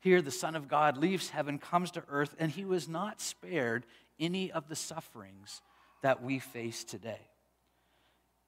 Here, 0.00 0.22
the 0.22 0.30
Son 0.30 0.54
of 0.54 0.68
God 0.68 0.96
leaves 0.96 1.30
heaven, 1.30 1.58
comes 1.58 1.90
to 1.92 2.04
earth, 2.08 2.34
and 2.38 2.50
he 2.52 2.64
was 2.64 2.88
not 2.88 3.20
spared 3.20 3.84
any 4.20 4.52
of 4.52 4.68
the 4.68 4.76
sufferings 4.76 5.60
that 6.02 6.22
we 6.22 6.38
face 6.38 6.84
today. 6.84 7.20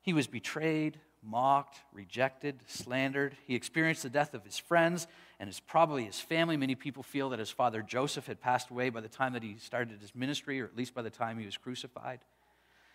He 0.02 0.12
was 0.12 0.28
betrayed, 0.28 0.98
mocked, 1.22 1.78
rejected, 1.92 2.60
slandered. 2.66 3.36
He 3.46 3.54
experienced 3.54 4.04
the 4.04 4.10
death 4.10 4.32
of 4.32 4.44
his 4.44 4.58
friends 4.58 5.08
and 5.40 5.48
his, 5.48 5.58
probably 5.60 6.04
his 6.04 6.20
family. 6.20 6.56
Many 6.56 6.76
people 6.76 7.02
feel 7.02 7.30
that 7.30 7.40
his 7.40 7.50
father 7.50 7.82
Joseph 7.82 8.26
had 8.26 8.40
passed 8.40 8.70
away 8.70 8.90
by 8.90 9.00
the 9.00 9.08
time 9.08 9.32
that 9.32 9.42
he 9.42 9.56
started 9.58 10.00
his 10.00 10.14
ministry, 10.14 10.60
or 10.60 10.64
at 10.64 10.76
least 10.76 10.94
by 10.94 11.02
the 11.02 11.10
time 11.10 11.38
he 11.38 11.46
was 11.46 11.56
crucified. 11.56 12.20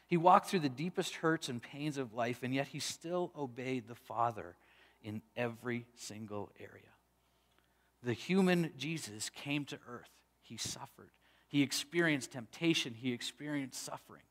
He 0.08 0.18
walked 0.18 0.48
through 0.48 0.60
the 0.60 0.70
deepest 0.70 1.16
hurts 1.16 1.50
and 1.50 1.62
pains 1.62 1.98
of 1.98 2.14
life, 2.14 2.40
and 2.42 2.54
yet 2.54 2.68
he 2.68 2.80
still 2.80 3.32
obeyed 3.38 3.88
the 3.88 3.96
Father 3.96 4.56
in 5.04 5.22
every 5.36 5.86
single 5.96 6.52
area 6.60 6.95
the 8.06 8.14
human 8.14 8.72
Jesus 8.78 9.30
came 9.30 9.66
to 9.66 9.80
earth. 9.90 10.10
He 10.42 10.58
suffered. 10.58 11.10
He 11.48 11.62
experienced 11.62 12.32
temptation. 12.32 12.94
He 12.94 13.12
experienced 13.12 13.84
suffering. 13.84 14.22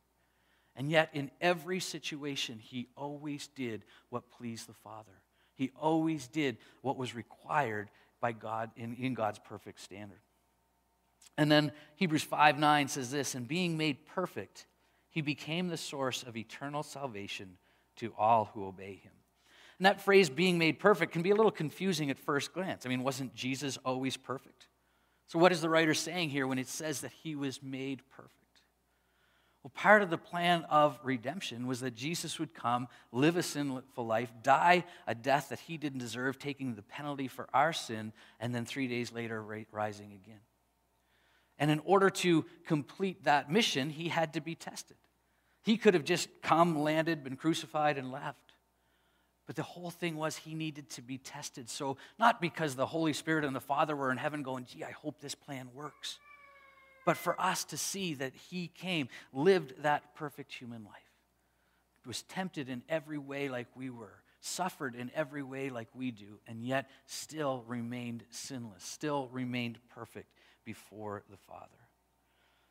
And 0.77 0.91
yet, 0.91 1.11
in 1.13 1.31
every 1.41 1.81
situation, 1.81 2.59
he 2.59 2.89
always 2.97 3.49
did 3.49 3.85
what 4.11 4.31
pleased 4.31 4.69
the 4.69 4.75
Father. 4.75 5.13
He 5.55 5.71
always 5.81 6.27
did 6.27 6.57
what 6.83 6.97
was 6.97 7.15
required 7.15 7.91
by 8.21 8.33
God 8.33 8.71
in, 8.77 8.95
in 8.95 9.15
God's 9.15 9.39
perfect 9.39 9.81
standard. 9.81 10.19
And 11.37 11.51
then 11.51 11.73
Hebrews 11.97 12.23
5 12.23 12.59
9 12.59 12.89
says 12.89 13.11
this, 13.11 13.35
and 13.35 13.47
being 13.47 13.77
made 13.77 14.07
perfect, 14.07 14.67
he 15.11 15.21
became 15.21 15.69
the 15.69 15.77
source 15.77 16.23
of 16.23 16.37
eternal 16.37 16.83
salvation 16.83 17.57
to 17.97 18.13
all 18.19 18.51
who 18.53 18.67
obey 18.67 19.01
him. 19.03 19.13
And 19.79 19.87
that 19.87 20.01
phrase, 20.01 20.31
being 20.31 20.59
made 20.59 20.79
perfect, 20.79 21.13
can 21.13 21.23
be 21.23 21.31
a 21.31 21.35
little 21.35 21.51
confusing 21.51 22.11
at 22.11 22.19
first 22.19 22.53
glance. 22.53 22.87
I 22.87 22.89
mean, 22.89 23.03
wasn't 23.03 23.35
Jesus 23.35 23.77
always 23.85 24.17
perfect? 24.17 24.69
So, 25.27 25.39
what 25.39 25.53
is 25.53 25.61
the 25.61 25.69
writer 25.69 25.95
saying 25.95 26.31
here 26.31 26.47
when 26.47 26.59
it 26.59 26.69
says 26.69 27.01
that 27.01 27.13
he 27.23 27.35
was 27.35 27.63
made 27.63 28.03
perfect? 28.11 28.45
Well, 29.65 29.73
part 29.75 30.03
of 30.03 30.11
the 30.11 30.19
plan 30.19 30.67
of 30.69 31.01
redemption 31.03 31.67
was 31.67 31.81
that 31.81 31.95
Jesus 31.95 32.39
would 32.39 32.53
come, 32.53 32.87
live 33.13 33.39
a 33.39 33.43
sinful 33.43 34.07
life, 34.07 34.31
die 34.43 34.85
a 35.07 35.15
death 35.15 35.49
that 35.49 35.61
he 35.61 35.79
didn't 35.79 36.01
deserve, 36.01 36.39
taking 36.39 36.75
the 36.75 36.83
penalty 36.83 37.29
for 37.29 37.49
our 37.55 37.73
sin, 37.73 38.13
and 38.39 38.55
then 38.55 38.67
three 38.67 38.87
days 38.87 39.11
later 39.11 39.43
rising 39.73 40.13
again. 40.13 40.41
And 41.59 41.71
in 41.71 41.79
order 41.81 42.11
to 42.11 42.45
complete 42.67 43.25
that 43.25 43.51
mission, 43.51 43.89
he 43.89 44.09
had 44.09 44.35
to 44.35 44.43
be 44.43 44.55
tested. 44.55 44.99
He 45.63 45.79
could 45.79 45.95
have 45.95 46.05
just 46.05 46.29
come, 46.43 46.83
landed, 46.83 47.25
been 47.25 47.37
crucified, 47.37 47.97
and 47.97 48.13
left. 48.13 48.44
But 49.47 49.57
the 49.57 49.63
whole 49.63 49.91
thing 49.91 50.17
was 50.17 50.37
he 50.37 50.55
needed 50.55 50.89
to 50.91 51.03
be 51.03 51.19
tested. 51.19 51.69
So, 51.69 51.97
not 52.19 52.41
because 52.41 52.75
the 52.75 52.87
Holy 52.87 53.13
Spirit 53.13 53.45
and 53.45 53.55
the 53.55 53.61
Father 53.61 53.95
were 53.95 54.11
in 54.11 54.17
heaven 54.17 54.43
going, 54.43 54.65
gee, 54.65 54.85
I 54.85 54.93
hope 54.93 55.21
this 55.21 55.35
plan 55.35 55.69
works, 55.75 56.19
but 57.05 57.17
for 57.17 57.39
us 57.41 57.65
to 57.65 57.77
see 57.77 58.15
that 58.15 58.35
he 58.35 58.69
came, 58.69 59.09
lived 59.33 59.83
that 59.83 60.15
perfect 60.15 60.53
human 60.53 60.85
life, 60.85 60.95
was 62.07 62.23
tempted 62.23 62.69
in 62.69 62.83
every 62.89 63.19
way 63.19 63.49
like 63.49 63.67
we 63.75 63.91
were, 63.91 64.23
suffered 64.41 64.95
in 64.95 65.11
every 65.15 65.43
way 65.43 65.69
like 65.69 65.89
we 65.95 66.11
do, 66.11 66.39
and 66.47 66.65
yet 66.65 66.89
still 67.05 67.65
remained 67.67 68.25
sinless, 68.31 68.83
still 68.83 69.29
remained 69.31 69.79
perfect 69.95 70.29
before 70.65 71.23
the 71.31 71.37
Father. 71.37 71.69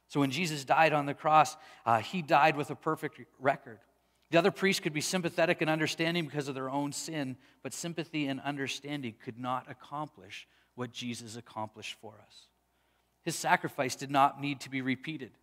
So, 0.08 0.20
when 0.20 0.32
Jesus 0.32 0.66
died 0.66 0.94
on 0.94 1.06
the 1.06 1.14
cross, 1.14 1.56
uh, 1.86 2.00
he 2.00 2.24
died 2.24 2.58
with 2.58 2.72
a 2.72 2.76
perfect 2.76 3.22
record. 3.40 3.80
The 4.34 4.40
other 4.40 4.50
priests 4.50 4.80
could 4.80 4.94
be 4.94 5.02
sympathetic 5.02 5.62
and 5.62 5.70
understanding 5.70 6.26
because 6.26 6.48
of 6.48 6.56
their 6.56 6.68
own 6.68 6.92
sin, 6.92 7.38
but 7.62 7.72
sympathy 7.72 8.26
and 8.26 8.42
understanding 8.42 9.14
could 9.24 9.38
not 9.38 9.70
accomplish 9.70 10.48
what 10.74 10.92
Jesus 10.92 11.36
accomplished 11.36 11.98
for 12.02 12.16
us. 12.20 12.48
His 13.22 13.36
sacrifice 13.36 13.96
did 13.96 14.10
not 14.10 14.42
need 14.42 14.60
to 14.62 14.72
be 14.72 14.82
repeated. 14.82 15.34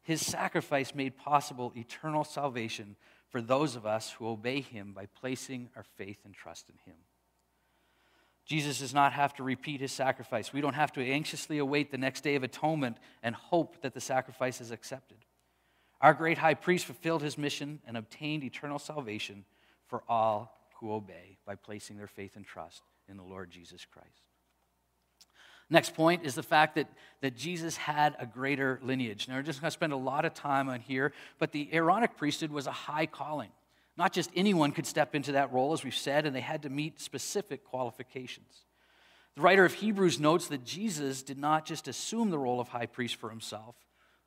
His 0.00 0.24
sacrifice 0.24 0.94
made 0.94 1.18
possible 1.18 1.74
eternal 1.76 2.24
salvation 2.24 2.96
for 3.28 3.42
those 3.42 3.76
of 3.76 3.84
us 3.84 4.12
who 4.12 4.26
obey 4.26 4.62
him 4.62 4.94
by 4.94 5.04
placing 5.20 5.68
our 5.76 5.84
faith 5.98 6.20
and 6.24 6.32
trust 6.32 6.70
in 6.70 6.76
him. 6.90 6.96
Jesus 8.46 8.78
does 8.78 8.94
not 8.94 9.12
have 9.12 9.34
to 9.34 9.42
repeat 9.42 9.82
his 9.82 9.92
sacrifice. 9.92 10.54
We 10.54 10.62
don't 10.62 10.72
have 10.72 10.92
to 10.94 11.06
anxiously 11.06 11.58
await 11.58 11.90
the 11.90 11.98
next 11.98 12.22
day 12.22 12.36
of 12.36 12.44
atonement 12.44 12.96
and 13.22 13.34
hope 13.34 13.82
that 13.82 13.92
the 13.92 14.00
sacrifice 14.00 14.62
is 14.62 14.70
accepted. 14.70 15.18
Our 16.02 16.14
great 16.14 16.38
high 16.38 16.54
priest 16.54 16.84
fulfilled 16.84 17.22
his 17.22 17.38
mission 17.38 17.80
and 17.86 17.96
obtained 17.96 18.42
eternal 18.42 18.80
salvation 18.80 19.44
for 19.86 20.02
all 20.08 20.58
who 20.80 20.92
obey 20.92 21.38
by 21.46 21.54
placing 21.54 21.96
their 21.96 22.08
faith 22.08 22.34
and 22.34 22.44
trust 22.44 22.82
in 23.08 23.16
the 23.16 23.22
Lord 23.22 23.50
Jesus 23.50 23.86
Christ. 23.86 24.08
Next 25.70 25.94
point 25.94 26.26
is 26.26 26.34
the 26.34 26.42
fact 26.42 26.74
that, 26.74 26.88
that 27.20 27.36
Jesus 27.36 27.76
had 27.76 28.16
a 28.18 28.26
greater 28.26 28.80
lineage. 28.82 29.28
Now, 29.28 29.36
we're 29.36 29.42
just 29.42 29.60
going 29.60 29.68
to 29.68 29.74
spend 29.74 29.92
a 29.92 29.96
lot 29.96 30.24
of 30.24 30.34
time 30.34 30.68
on 30.68 30.80
here, 30.80 31.12
but 31.38 31.52
the 31.52 31.68
Aaronic 31.72 32.16
priesthood 32.16 32.50
was 32.50 32.66
a 32.66 32.72
high 32.72 33.06
calling. 33.06 33.48
Not 33.96 34.12
just 34.12 34.30
anyone 34.34 34.72
could 34.72 34.86
step 34.86 35.14
into 35.14 35.32
that 35.32 35.52
role, 35.52 35.72
as 35.72 35.84
we've 35.84 35.94
said, 35.94 36.26
and 36.26 36.34
they 36.34 36.40
had 36.40 36.62
to 36.62 36.70
meet 36.70 37.00
specific 37.00 37.64
qualifications. 37.64 38.64
The 39.36 39.42
writer 39.42 39.64
of 39.64 39.74
Hebrews 39.74 40.20
notes 40.20 40.48
that 40.48 40.64
Jesus 40.64 41.22
did 41.22 41.38
not 41.38 41.64
just 41.64 41.88
assume 41.88 42.30
the 42.30 42.38
role 42.38 42.60
of 42.60 42.68
high 42.68 42.86
priest 42.86 43.16
for 43.16 43.30
himself, 43.30 43.76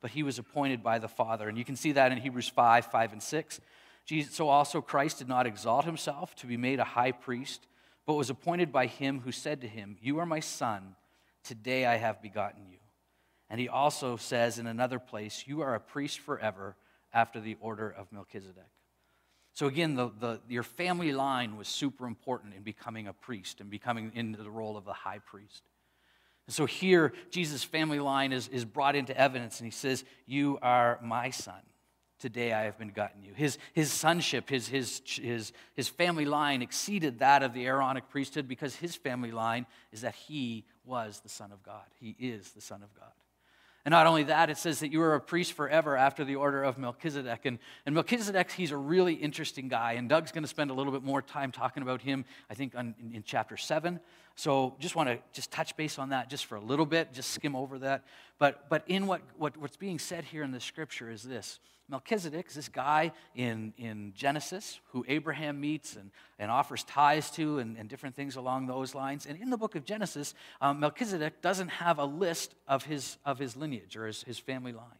but 0.00 0.10
he 0.10 0.22
was 0.22 0.38
appointed 0.38 0.82
by 0.82 0.98
the 0.98 1.08
Father. 1.08 1.48
And 1.48 1.56
you 1.56 1.64
can 1.64 1.76
see 1.76 1.92
that 1.92 2.12
in 2.12 2.18
Hebrews 2.18 2.48
5 2.48 2.86
5 2.86 3.12
and 3.12 3.22
6. 3.22 3.60
Jesus, 4.04 4.34
so 4.34 4.48
also 4.48 4.80
Christ 4.80 5.18
did 5.18 5.28
not 5.28 5.46
exalt 5.46 5.84
himself 5.84 6.34
to 6.36 6.46
be 6.46 6.56
made 6.56 6.78
a 6.78 6.84
high 6.84 7.12
priest, 7.12 7.66
but 8.06 8.14
was 8.14 8.30
appointed 8.30 8.70
by 8.70 8.86
him 8.86 9.20
who 9.20 9.32
said 9.32 9.60
to 9.62 9.68
him, 9.68 9.96
You 10.00 10.18
are 10.18 10.26
my 10.26 10.40
son, 10.40 10.94
today 11.42 11.86
I 11.86 11.96
have 11.96 12.22
begotten 12.22 12.66
you. 12.70 12.78
And 13.50 13.60
he 13.60 13.68
also 13.68 14.16
says 14.16 14.58
in 14.58 14.66
another 14.66 14.98
place, 14.98 15.44
You 15.46 15.62
are 15.62 15.74
a 15.74 15.80
priest 15.80 16.20
forever 16.20 16.76
after 17.12 17.40
the 17.40 17.56
order 17.60 17.90
of 17.90 18.12
Melchizedek. 18.12 18.70
So 19.54 19.66
again, 19.66 19.94
the, 19.94 20.10
the, 20.20 20.40
your 20.48 20.62
family 20.62 21.12
line 21.12 21.56
was 21.56 21.66
super 21.66 22.06
important 22.06 22.54
in 22.54 22.62
becoming 22.62 23.08
a 23.08 23.12
priest 23.14 23.60
and 23.60 23.70
becoming 23.70 24.12
into 24.14 24.42
the 24.42 24.50
role 24.50 24.76
of 24.76 24.84
the 24.84 24.92
high 24.92 25.18
priest. 25.18 25.62
And 26.46 26.54
so 26.54 26.64
here, 26.64 27.12
Jesus' 27.30 27.64
family 27.64 27.98
line 27.98 28.32
is, 28.32 28.48
is 28.48 28.64
brought 28.64 28.94
into 28.94 29.16
evidence, 29.16 29.58
and 29.58 29.66
he 29.66 29.72
says, 29.72 30.04
You 30.26 30.58
are 30.62 30.98
my 31.02 31.30
son. 31.30 31.60
Today 32.18 32.52
I 32.52 32.62
have 32.62 32.78
begotten 32.78 33.22
you. 33.22 33.34
His, 33.34 33.58
his 33.74 33.92
sonship, 33.92 34.48
his, 34.48 34.68
his, 34.68 35.02
his, 35.04 35.52
his 35.74 35.88
family 35.88 36.24
line 36.24 36.62
exceeded 36.62 37.18
that 37.18 37.42
of 37.42 37.52
the 37.52 37.66
Aaronic 37.66 38.08
priesthood 38.08 38.48
because 38.48 38.74
his 38.74 38.96
family 38.96 39.32
line 39.32 39.66
is 39.92 40.00
that 40.00 40.14
he 40.14 40.64
was 40.84 41.20
the 41.20 41.28
Son 41.28 41.52
of 41.52 41.62
God. 41.62 41.84
He 42.00 42.16
is 42.18 42.52
the 42.52 42.62
Son 42.62 42.82
of 42.82 42.94
God. 42.94 43.12
And 43.84 43.92
not 43.92 44.06
only 44.06 44.24
that, 44.24 44.50
it 44.50 44.56
says 44.56 44.80
that 44.80 44.90
you 44.90 45.00
are 45.02 45.14
a 45.14 45.20
priest 45.20 45.52
forever 45.52 45.96
after 45.96 46.24
the 46.24 46.34
order 46.34 46.64
of 46.64 46.76
Melchizedek. 46.76 47.44
And, 47.44 47.58
and 47.84 47.94
Melchizedek, 47.94 48.50
he's 48.50 48.72
a 48.72 48.76
really 48.76 49.14
interesting 49.14 49.68
guy. 49.68 49.92
And 49.92 50.08
Doug's 50.08 50.32
going 50.32 50.42
to 50.42 50.48
spend 50.48 50.70
a 50.70 50.74
little 50.74 50.92
bit 50.92 51.04
more 51.04 51.22
time 51.22 51.52
talking 51.52 51.84
about 51.84 52.02
him, 52.02 52.24
I 52.50 52.54
think, 52.54 52.74
on, 52.74 52.96
in, 52.98 53.14
in 53.14 53.22
chapter 53.24 53.56
7. 53.56 54.00
So 54.36 54.76
just 54.78 54.94
want 54.94 55.08
to 55.08 55.18
just 55.32 55.50
touch 55.50 55.76
base 55.76 55.98
on 55.98 56.10
that 56.10 56.28
just 56.28 56.44
for 56.44 56.56
a 56.56 56.60
little 56.60 56.84
bit, 56.86 57.12
just 57.14 57.30
skim 57.30 57.56
over 57.56 57.78
that. 57.80 58.04
But, 58.38 58.68
but 58.68 58.84
in 58.86 59.06
what, 59.06 59.22
what, 59.36 59.56
what's 59.56 59.78
being 59.78 59.98
said 59.98 60.24
here 60.24 60.42
in 60.42 60.52
the 60.52 60.60
scripture 60.60 61.10
is 61.10 61.22
this 61.22 61.58
Melchizedek 61.88 62.46
is 62.48 62.54
this 62.54 62.68
guy 62.68 63.12
in, 63.34 63.72
in 63.78 64.12
Genesis 64.14 64.80
who 64.90 65.04
Abraham 65.08 65.60
meets 65.60 65.94
and, 65.96 66.10
and 66.38 66.50
offers 66.50 66.82
tithes 66.84 67.30
to 67.32 67.60
and, 67.60 67.78
and 67.78 67.88
different 67.88 68.16
things 68.16 68.36
along 68.36 68.66
those 68.66 68.94
lines. 68.94 69.24
And 69.24 69.40
in 69.40 69.50
the 69.50 69.56
book 69.56 69.74
of 69.74 69.84
Genesis, 69.84 70.34
um, 70.60 70.80
Melchizedek 70.80 71.40
doesn't 71.40 71.68
have 71.68 71.98
a 71.98 72.04
list 72.04 72.54
of 72.66 72.84
his, 72.84 73.18
of 73.24 73.38
his 73.38 73.56
lineage 73.56 73.96
or 73.96 74.06
his, 74.06 74.22
his 74.24 74.38
family 74.38 74.72
line. 74.72 74.98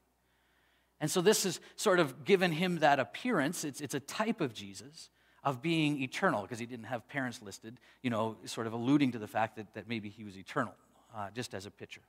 And 1.00 1.11
so 1.11 1.21
this 1.21 1.45
has 1.45 1.61
sort 1.75 1.99
of 1.99 2.25
given 2.25 2.52
him 2.52 2.78
that 2.78 3.00
appearance. 3.00 3.64
It's, 3.64 3.81
it's 3.81 3.95
a 3.95 4.00
type 4.00 4.40
of 4.40 4.55
Jesus 4.55 5.11
of 5.47 5.62
being 5.62 6.03
eternal 6.03 6.43
because 6.43 6.59
he 6.59 6.67
didn't 6.67 6.85
have 6.85 7.09
parents 7.09 7.41
listed, 7.41 7.79
you 8.03 8.11
know, 8.11 8.37
sort 8.45 8.67
of 8.67 8.75
alluding 8.75 9.12
to 9.12 9.19
the 9.19 9.29
fact 9.29 9.57
that, 9.57 9.73
that 9.73 9.88
maybe 9.88 10.11
he 10.11 10.25
was 10.25 10.37
eternal, 10.37 10.75
uh, 11.17 11.29
just 11.35 11.55
as 11.55 11.65
a 11.65 11.71
picture. 11.71 12.03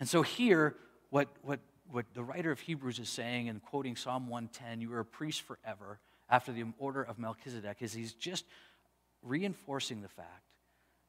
And 0.00 0.08
so 0.08 0.22
here, 0.22 0.74
what, 1.10 1.28
what 1.42 1.60
what 1.92 2.06
the 2.14 2.22
writer 2.22 2.50
of 2.50 2.60
Hebrews 2.60 2.98
is 2.98 3.08
saying 3.08 3.48
and 3.48 3.62
quoting 3.62 3.96
Psalm 3.96 4.28
110, 4.28 4.80
you 4.80 4.92
are 4.94 5.00
a 5.00 5.04
priest 5.04 5.42
forever 5.42 5.98
after 6.30 6.52
the 6.52 6.64
order 6.78 7.02
of 7.02 7.18
Melchizedek, 7.18 7.78
is 7.80 7.92
he's 7.92 8.14
just 8.14 8.46
reinforcing 9.22 10.00
the 10.00 10.08
fact 10.08 10.44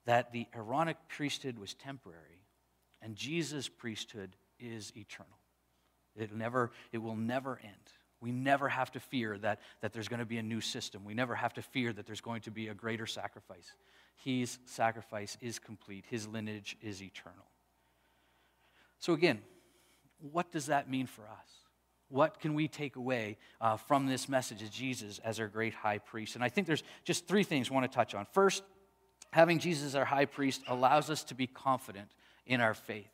that 0.05 0.33
the 0.33 0.45
Aaronic 0.53 0.97
priesthood 1.07 1.57
was 1.57 1.73
temporary 1.73 2.43
and 3.01 3.15
Jesus' 3.15 3.69
priesthood 3.69 4.35
is 4.59 4.91
eternal. 4.95 5.37
It, 6.15 6.33
never, 6.35 6.71
it 6.91 6.97
will 6.97 7.15
never 7.15 7.59
end. 7.63 7.73
We 8.23 8.31
never 8.31 8.69
have 8.69 8.89
to 8.93 9.01
fear 9.01 9.37
that, 9.39 9.59
that 9.81 9.91
there's 9.91 10.07
going 10.07 10.21
to 10.21 10.25
be 10.25 10.37
a 10.37 10.43
new 10.43 10.61
system. 10.61 11.03
We 11.03 11.13
never 11.13 11.35
have 11.35 11.53
to 11.55 11.61
fear 11.61 11.91
that 11.91 12.05
there's 12.05 12.21
going 12.21 12.39
to 12.43 12.51
be 12.51 12.69
a 12.69 12.73
greater 12.73 13.05
sacrifice. 13.05 13.73
His 14.15 14.59
sacrifice 14.65 15.37
is 15.41 15.59
complete, 15.59 16.05
his 16.09 16.25
lineage 16.25 16.77
is 16.81 17.03
eternal. 17.03 17.43
So, 18.99 19.11
again, 19.11 19.41
what 20.31 20.53
does 20.53 20.67
that 20.67 20.89
mean 20.89 21.05
for 21.05 21.23
us? 21.23 21.49
What 22.07 22.39
can 22.39 22.53
we 22.53 22.69
take 22.69 22.95
away 22.95 23.37
uh, 23.59 23.75
from 23.75 24.07
this 24.07 24.29
message 24.29 24.61
of 24.61 24.71
Jesus 24.71 25.19
as 25.19 25.41
our 25.41 25.47
great 25.49 25.73
high 25.73 25.97
priest? 25.97 26.35
And 26.35 26.43
I 26.45 26.47
think 26.47 26.65
there's 26.65 26.83
just 27.03 27.27
three 27.27 27.43
things 27.43 27.69
I 27.69 27.73
want 27.73 27.91
to 27.91 27.93
touch 27.93 28.15
on. 28.15 28.25
First, 28.31 28.63
having 29.31 29.59
Jesus 29.59 29.87
as 29.87 29.95
our 29.95 30.05
high 30.05 30.25
priest 30.25 30.61
allows 30.69 31.09
us 31.09 31.25
to 31.25 31.35
be 31.35 31.47
confident 31.47 32.07
in 32.45 32.61
our 32.61 32.73
faith. 32.73 33.11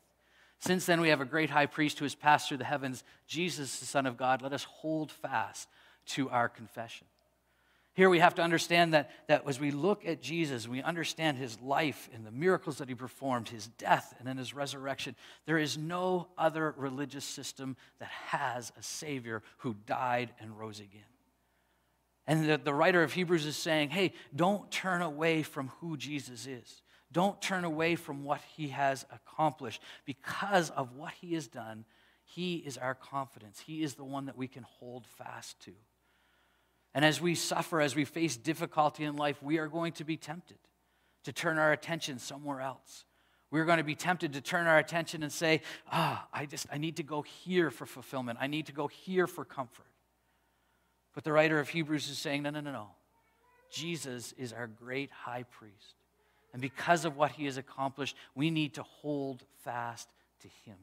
Since 0.60 0.86
then, 0.86 1.00
we 1.00 1.08
have 1.08 1.22
a 1.22 1.26
great 1.26 1.50
high 1.50 1.66
priest 1.66 1.98
who 1.98 2.04
has 2.04 2.14
passed 2.14 2.48
through 2.48 2.58
the 2.58 2.64
heavens, 2.64 3.02
Jesus, 3.26 3.80
the 3.80 3.86
Son 3.86 4.06
of 4.06 4.16
God. 4.16 4.42
Let 4.42 4.52
us 4.52 4.64
hold 4.64 5.10
fast 5.10 5.68
to 6.08 6.28
our 6.28 6.48
confession. 6.48 7.06
Here 7.94 8.08
we 8.08 8.20
have 8.20 8.36
to 8.36 8.42
understand 8.42 8.94
that, 8.94 9.10
that 9.26 9.48
as 9.48 9.58
we 9.58 9.72
look 9.72 10.06
at 10.06 10.22
Jesus, 10.22 10.68
we 10.68 10.82
understand 10.82 11.38
his 11.38 11.60
life 11.60 12.08
and 12.14 12.24
the 12.24 12.30
miracles 12.30 12.78
that 12.78 12.88
he 12.88 12.94
performed, 12.94 13.48
his 13.48 13.66
death, 13.66 14.14
and 14.18 14.28
then 14.28 14.36
his 14.36 14.54
resurrection. 14.54 15.16
There 15.44 15.58
is 15.58 15.76
no 15.76 16.28
other 16.38 16.74
religious 16.76 17.24
system 17.24 17.76
that 17.98 18.08
has 18.08 18.72
a 18.78 18.82
Savior 18.82 19.42
who 19.58 19.74
died 19.86 20.30
and 20.40 20.58
rose 20.58 20.78
again. 20.78 21.02
And 22.26 22.48
the, 22.48 22.58
the 22.58 22.74
writer 22.74 23.02
of 23.02 23.12
Hebrews 23.12 23.44
is 23.44 23.56
saying, 23.56 23.90
hey, 23.90 24.12
don't 24.36 24.70
turn 24.70 25.02
away 25.02 25.42
from 25.42 25.72
who 25.80 25.96
Jesus 25.96 26.46
is. 26.46 26.82
Don't 27.12 27.40
turn 27.42 27.64
away 27.64 27.96
from 27.96 28.24
what 28.24 28.40
he 28.56 28.68
has 28.68 29.04
accomplished. 29.12 29.82
Because 30.04 30.70
of 30.70 30.94
what 30.96 31.12
he 31.20 31.34
has 31.34 31.48
done, 31.48 31.84
he 32.24 32.56
is 32.56 32.78
our 32.78 32.94
confidence. 32.94 33.60
He 33.60 33.82
is 33.82 33.94
the 33.94 34.04
one 34.04 34.26
that 34.26 34.36
we 34.36 34.46
can 34.46 34.62
hold 34.62 35.06
fast 35.06 35.60
to. 35.64 35.72
And 36.94 37.04
as 37.04 37.20
we 37.20 37.34
suffer, 37.34 37.80
as 37.80 37.96
we 37.96 38.04
face 38.04 38.36
difficulty 38.36 39.04
in 39.04 39.16
life, 39.16 39.42
we 39.42 39.58
are 39.58 39.68
going 39.68 39.92
to 39.94 40.04
be 40.04 40.16
tempted 40.16 40.58
to 41.24 41.32
turn 41.32 41.58
our 41.58 41.72
attention 41.72 42.18
somewhere 42.18 42.60
else. 42.60 43.04
We're 43.50 43.64
going 43.64 43.78
to 43.78 43.84
be 43.84 43.96
tempted 43.96 44.32
to 44.34 44.40
turn 44.40 44.68
our 44.68 44.78
attention 44.78 45.22
and 45.22 45.32
say, 45.32 45.62
ah, 45.90 46.26
I 46.32 46.46
just, 46.46 46.66
I 46.72 46.78
need 46.78 46.96
to 46.96 47.02
go 47.02 47.22
here 47.22 47.70
for 47.70 47.84
fulfillment. 47.84 48.38
I 48.40 48.46
need 48.46 48.66
to 48.66 48.72
go 48.72 48.86
here 48.86 49.26
for 49.26 49.44
comfort. 49.44 49.86
But 51.14 51.24
the 51.24 51.32
writer 51.32 51.58
of 51.58 51.68
Hebrews 51.68 52.08
is 52.08 52.18
saying, 52.18 52.44
no, 52.44 52.50
no, 52.50 52.60
no, 52.60 52.70
no. 52.70 52.86
Jesus 53.72 54.32
is 54.38 54.52
our 54.52 54.68
great 54.68 55.10
high 55.10 55.44
priest. 55.44 55.99
And 56.52 56.60
because 56.60 57.04
of 57.04 57.16
what 57.16 57.32
he 57.32 57.46
has 57.46 57.56
accomplished, 57.56 58.16
we 58.34 58.50
need 58.50 58.74
to 58.74 58.82
hold 58.82 59.44
fast 59.64 60.08
to 60.40 60.48
him. 60.64 60.76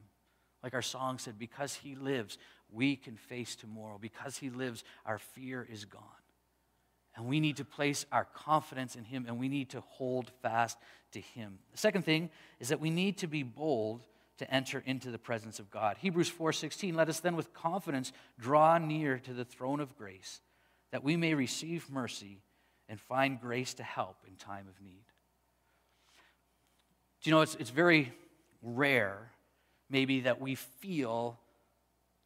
Like 0.62 0.74
our 0.74 0.82
song 0.82 1.18
said, 1.18 1.38
because 1.38 1.74
he 1.74 1.94
lives, 1.94 2.38
we 2.70 2.96
can 2.96 3.16
face 3.16 3.54
tomorrow. 3.54 3.98
Because 4.00 4.38
he 4.38 4.50
lives, 4.50 4.84
our 5.06 5.18
fear 5.18 5.66
is 5.70 5.84
gone. 5.84 6.02
And 7.16 7.26
we 7.26 7.40
need 7.40 7.56
to 7.56 7.64
place 7.64 8.06
our 8.12 8.24
confidence 8.24 8.94
in 8.94 9.04
him 9.04 9.24
and 9.26 9.38
we 9.38 9.48
need 9.48 9.70
to 9.70 9.80
hold 9.80 10.30
fast 10.40 10.78
to 11.12 11.20
him. 11.20 11.58
The 11.72 11.78
second 11.78 12.04
thing 12.04 12.30
is 12.60 12.68
that 12.68 12.80
we 12.80 12.90
need 12.90 13.18
to 13.18 13.26
be 13.26 13.42
bold 13.42 14.04
to 14.38 14.54
enter 14.54 14.82
into 14.86 15.10
the 15.10 15.18
presence 15.18 15.58
of 15.58 15.68
God. 15.68 15.96
Hebrews 15.98 16.30
4:16 16.30 16.94
let 16.94 17.08
us 17.08 17.18
then 17.18 17.34
with 17.34 17.52
confidence 17.52 18.12
draw 18.38 18.78
near 18.78 19.18
to 19.18 19.34
the 19.34 19.44
throne 19.44 19.80
of 19.80 19.96
grace 19.96 20.40
that 20.92 21.02
we 21.02 21.16
may 21.16 21.34
receive 21.34 21.90
mercy 21.90 22.40
and 22.88 23.00
find 23.00 23.40
grace 23.40 23.74
to 23.74 23.82
help 23.82 24.24
in 24.26 24.36
time 24.36 24.68
of 24.68 24.80
need. 24.80 25.04
Do 27.22 27.30
you 27.30 27.34
know 27.34 27.42
it's, 27.42 27.54
it's 27.56 27.70
very 27.70 28.12
rare 28.62 29.30
maybe 29.90 30.20
that 30.20 30.40
we 30.40 30.54
feel 30.54 31.38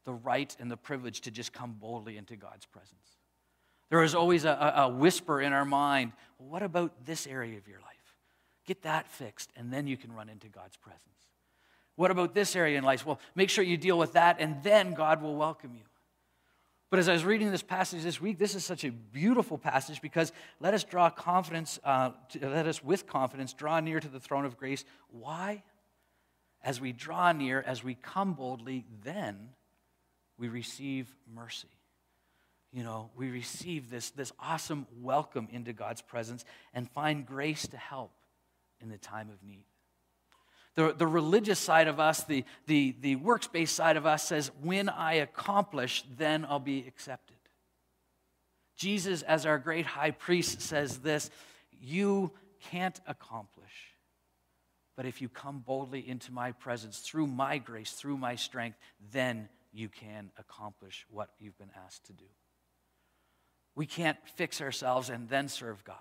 the 0.04 0.12
right 0.12 0.54
and 0.58 0.70
the 0.70 0.76
privilege 0.76 1.20
to 1.22 1.30
just 1.30 1.52
come 1.52 1.76
boldly 1.80 2.16
into 2.16 2.36
God's 2.36 2.66
presence. 2.66 2.98
There 3.88 4.02
is 4.02 4.14
always 4.14 4.44
a, 4.44 4.74
a, 4.76 4.88
whisper 4.88 5.40
in 5.40 5.52
our 5.52 5.64
mind 5.64 6.12
well, 6.38 6.48
what 6.48 6.62
about 6.62 7.04
this 7.04 7.26
area 7.26 7.58
of 7.58 7.68
your 7.68 7.78
life? 7.80 8.16
Get 8.66 8.82
that 8.82 9.06
fixed, 9.08 9.50
and 9.56 9.72
then 9.72 9.86
you 9.86 9.96
can 9.96 10.12
run 10.12 10.28
into 10.28 10.48
God's 10.48 10.76
presence. 10.76 11.02
What 11.96 12.10
about 12.10 12.32
this 12.32 12.56
area 12.56 12.78
in 12.78 12.84
life? 12.84 13.04
Well, 13.04 13.20
make 13.34 13.50
sure 13.50 13.62
you 13.62 13.76
deal 13.76 13.98
with 13.98 14.14
that, 14.14 14.36
and 14.38 14.62
then 14.62 14.94
God 14.94 15.20
will 15.20 15.36
welcome 15.36 15.74
you. 15.74 15.82
But 16.92 16.98
as 16.98 17.08
I 17.08 17.14
was 17.14 17.24
reading 17.24 17.50
this 17.50 17.62
passage 17.62 18.02
this 18.02 18.20
week, 18.20 18.38
this 18.38 18.54
is 18.54 18.66
such 18.66 18.84
a 18.84 18.90
beautiful 18.90 19.56
passage 19.56 20.02
because 20.02 20.30
let 20.60 20.74
us 20.74 20.84
draw 20.84 21.08
confidence, 21.08 21.80
uh, 21.84 22.10
to, 22.32 22.46
let 22.50 22.66
us 22.66 22.84
with 22.84 23.06
confidence 23.06 23.54
draw 23.54 23.80
near 23.80 23.98
to 23.98 24.08
the 24.08 24.20
throne 24.20 24.44
of 24.44 24.58
grace. 24.58 24.84
Why? 25.08 25.62
As 26.62 26.82
we 26.82 26.92
draw 26.92 27.32
near, 27.32 27.62
as 27.62 27.82
we 27.82 27.94
come 27.94 28.34
boldly, 28.34 28.84
then 29.02 29.38
we 30.36 30.48
receive 30.48 31.08
mercy. 31.34 31.70
You 32.74 32.82
know, 32.84 33.08
we 33.16 33.30
receive 33.30 33.88
this, 33.88 34.10
this 34.10 34.30
awesome 34.38 34.86
welcome 35.00 35.48
into 35.50 35.72
God's 35.72 36.02
presence 36.02 36.44
and 36.74 36.90
find 36.90 37.24
grace 37.24 37.66
to 37.68 37.78
help 37.78 38.12
in 38.82 38.90
the 38.90 38.98
time 38.98 39.30
of 39.30 39.42
need. 39.42 39.64
The, 40.74 40.94
the 40.96 41.06
religious 41.06 41.58
side 41.58 41.86
of 41.86 42.00
us, 42.00 42.24
the, 42.24 42.44
the, 42.66 42.96
the 43.00 43.16
works 43.16 43.46
based 43.46 43.74
side 43.74 43.96
of 43.96 44.06
us 44.06 44.24
says, 44.24 44.50
when 44.62 44.88
I 44.88 45.14
accomplish, 45.14 46.04
then 46.16 46.46
I'll 46.48 46.58
be 46.58 46.84
accepted. 46.86 47.36
Jesus, 48.76 49.22
as 49.22 49.44
our 49.44 49.58
great 49.58 49.86
high 49.86 50.12
priest, 50.12 50.60
says 50.60 50.98
this 50.98 51.30
You 51.70 52.32
can't 52.70 53.00
accomplish. 53.06 53.92
But 54.96 55.06
if 55.06 55.22
you 55.22 55.28
come 55.28 55.60
boldly 55.60 56.06
into 56.06 56.32
my 56.32 56.52
presence 56.52 56.98
through 56.98 57.26
my 57.26 57.58
grace, 57.58 57.92
through 57.92 58.18
my 58.18 58.34
strength, 58.34 58.78
then 59.12 59.48
you 59.72 59.88
can 59.88 60.30
accomplish 60.38 61.06
what 61.10 61.30
you've 61.38 61.56
been 61.58 61.70
asked 61.86 62.06
to 62.06 62.12
do. 62.12 62.26
We 63.74 63.86
can't 63.86 64.18
fix 64.36 64.60
ourselves 64.60 65.08
and 65.08 65.28
then 65.28 65.48
serve 65.48 65.82
God. 65.84 65.96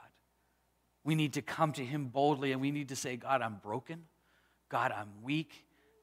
We 1.04 1.16
need 1.16 1.34
to 1.34 1.42
come 1.42 1.72
to 1.74 1.86
Him 1.86 2.08
boldly 2.08 2.52
and 2.52 2.60
we 2.60 2.72
need 2.72 2.90
to 2.90 2.96
say, 2.96 3.16
God, 3.16 3.42
I'm 3.42 3.56
broken. 3.64 4.04
God, 4.72 4.94
I'm 4.94 5.10
weak. 5.22 5.52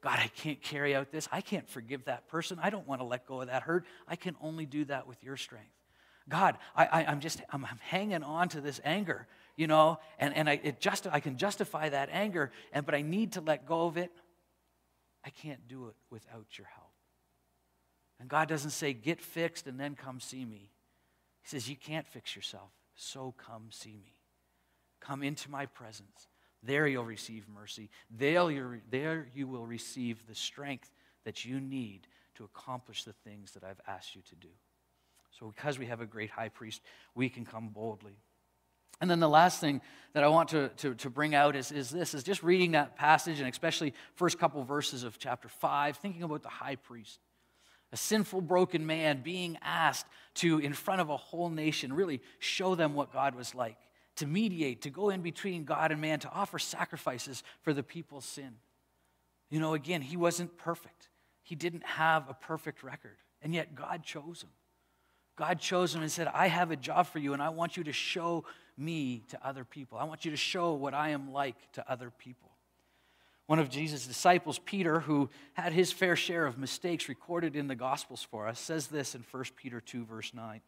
God, 0.01 0.19
I 0.19 0.27
can't 0.27 0.61
carry 0.61 0.95
out 0.95 1.11
this. 1.11 1.27
I 1.31 1.41
can't 1.41 1.67
forgive 1.67 2.05
that 2.05 2.27
person. 2.27 2.59
I 2.61 2.69
don't 2.69 2.87
want 2.87 3.01
to 3.01 3.05
let 3.05 3.25
go 3.25 3.41
of 3.41 3.47
that 3.47 3.63
hurt. 3.63 3.83
I 4.07 4.15
can 4.15 4.35
only 4.41 4.67
do 4.67 4.85
that 4.85 5.07
with 5.07 5.21
your 5.23 5.35
strength. 5.35 5.73
God, 6.29 6.59
I, 6.75 7.03
am 7.03 7.19
just, 7.19 7.41
I'm, 7.49 7.65
I'm, 7.65 7.79
hanging 7.81 8.21
on 8.21 8.49
to 8.49 8.61
this 8.61 8.79
anger, 8.85 9.25
you 9.55 9.65
know, 9.65 9.97
and, 10.19 10.35
and 10.35 10.47
I, 10.47 10.59
it 10.63 10.79
just, 10.79 11.07
I 11.07 11.19
can 11.19 11.37
justify 11.37 11.89
that 11.89 12.09
anger, 12.11 12.51
and, 12.71 12.85
but 12.85 12.93
I 12.93 13.01
need 13.01 13.31
to 13.33 13.41
let 13.41 13.65
go 13.65 13.87
of 13.87 13.97
it. 13.97 14.11
I 15.25 15.31
can't 15.31 15.67
do 15.67 15.87
it 15.87 15.95
without 16.11 16.45
your 16.55 16.67
help. 16.67 16.91
And 18.19 18.29
God 18.29 18.47
doesn't 18.47 18.69
say, 18.69 18.93
get 18.93 19.19
fixed 19.19 19.65
and 19.65 19.79
then 19.79 19.95
come 19.95 20.19
see 20.19 20.45
me. 20.45 20.69
He 21.41 21.49
says, 21.49 21.67
you 21.67 21.75
can't 21.75 22.05
fix 22.05 22.35
yourself, 22.35 22.69
so 22.93 23.33
come 23.35 23.69
see 23.71 23.97
me. 23.97 24.13
Come 24.99 25.23
into 25.23 25.49
my 25.49 25.65
presence. 25.65 26.27
There 26.63 26.87
you'll 26.87 27.05
receive 27.05 27.47
mercy. 27.47 27.89
There, 28.09 28.81
there 28.89 29.27
you 29.33 29.47
will 29.47 29.65
receive 29.65 30.25
the 30.27 30.35
strength 30.35 30.91
that 31.23 31.45
you 31.45 31.59
need 31.59 32.07
to 32.35 32.43
accomplish 32.43 33.03
the 33.03 33.13
things 33.13 33.51
that 33.51 33.63
I've 33.63 33.81
asked 33.87 34.15
you 34.15 34.21
to 34.29 34.35
do. 34.35 34.49
So, 35.37 35.53
because 35.55 35.79
we 35.79 35.85
have 35.85 36.01
a 36.01 36.05
great 36.05 36.29
high 36.29 36.49
priest, 36.49 36.81
we 37.15 37.29
can 37.29 37.45
come 37.45 37.69
boldly. 37.69 38.17
And 39.01 39.09
then 39.09 39.19
the 39.19 39.29
last 39.29 39.61
thing 39.61 39.81
that 40.13 40.23
I 40.23 40.27
want 40.27 40.49
to, 40.49 40.69
to, 40.77 40.95
to, 40.95 41.09
bring 41.09 41.33
out 41.33 41.55
is, 41.55 41.71
is 41.71 41.89
this 41.89 42.13
is 42.13 42.23
just 42.23 42.43
reading 42.43 42.71
that 42.71 42.97
passage 42.97 43.39
and 43.39 43.47
especially 43.47 43.93
first 44.15 44.37
couple 44.37 44.61
verses 44.63 45.03
of 45.03 45.17
chapter 45.17 45.47
5, 45.47 45.97
thinking 45.97 46.23
about 46.23 46.43
the 46.43 46.49
high 46.49 46.75
priest. 46.75 47.19
A 47.93 47.97
sinful, 47.97 48.41
broken 48.41 48.85
man 48.85 49.21
being 49.23 49.57
asked 49.61 50.05
to, 50.35 50.59
in 50.59 50.73
front 50.73 50.99
of 50.99 51.09
a 51.09 51.17
whole 51.17 51.49
nation, 51.49 51.93
really 51.93 52.21
show 52.39 52.75
them 52.75 52.93
what 52.93 53.13
God 53.13 53.35
was 53.35 53.55
like 53.55 53.77
to 54.19 54.27
mediate, 54.27 54.83
to 54.83 54.89
go 54.89 55.09
in 55.09 55.21
between 55.21 55.63
God 55.63 55.91
and 55.91 55.99
man, 55.99 56.19
to 56.19 56.31
offer 56.31 56.59
sacrifices 56.59 57.43
for 57.61 57.73
the 57.73 57.83
people's 57.83 58.25
sin. 58.25 58.55
You 59.49 59.59
know, 59.59 59.73
again, 59.73 60.01
he 60.01 60.17
wasn't 60.17 60.57
perfect. 60.57 61.09
He 61.41 61.55
didn't 61.55 61.85
have 61.85 62.29
a 62.29 62.33
perfect 62.33 62.83
record, 62.83 63.17
and 63.41 63.53
yet 63.53 63.75
God 63.75 64.03
chose 64.03 64.43
him. 64.43 64.49
God 65.35 65.59
chose 65.59 65.95
him 65.95 66.01
and 66.01 66.11
said, 66.11 66.27
I 66.27 66.47
have 66.47 66.69
a 66.69 66.75
job 66.75 67.07
for 67.07 67.19
you, 67.19 67.33
and 67.33 67.41
I 67.41 67.49
want 67.49 67.77
you 67.77 67.85
to 67.85 67.93
show 67.93 68.43
me 68.77 69.23
to 69.29 69.47
other 69.47 69.63
people. 69.63 69.97
I 69.97 70.03
want 70.03 70.25
you 70.25 70.31
to 70.31 70.37
show 70.37 70.73
what 70.73 70.93
I 70.93 71.09
am 71.09 71.31
like 71.31 71.55
to 71.73 71.91
other 71.91 72.11
people. 72.11 72.49
One 73.47 73.57
of 73.57 73.69
Jesus' 73.69 74.05
disciples, 74.05 74.59
Peter, 74.59 74.99
who 74.99 75.29
had 75.53 75.73
his 75.73 75.91
fair 75.91 76.15
share 76.15 76.45
of 76.45 76.59
mistakes 76.59 77.09
recorded 77.09 77.55
in 77.55 77.67
the 77.67 77.75
Gospels 77.75 78.21
for 78.21 78.47
us, 78.47 78.59
says 78.59 78.87
this 78.87 79.15
in 79.15 79.23
1 79.31 79.43
Peter 79.55 79.81
2, 79.81 80.05
verse 80.05 80.33
9. 80.33 80.61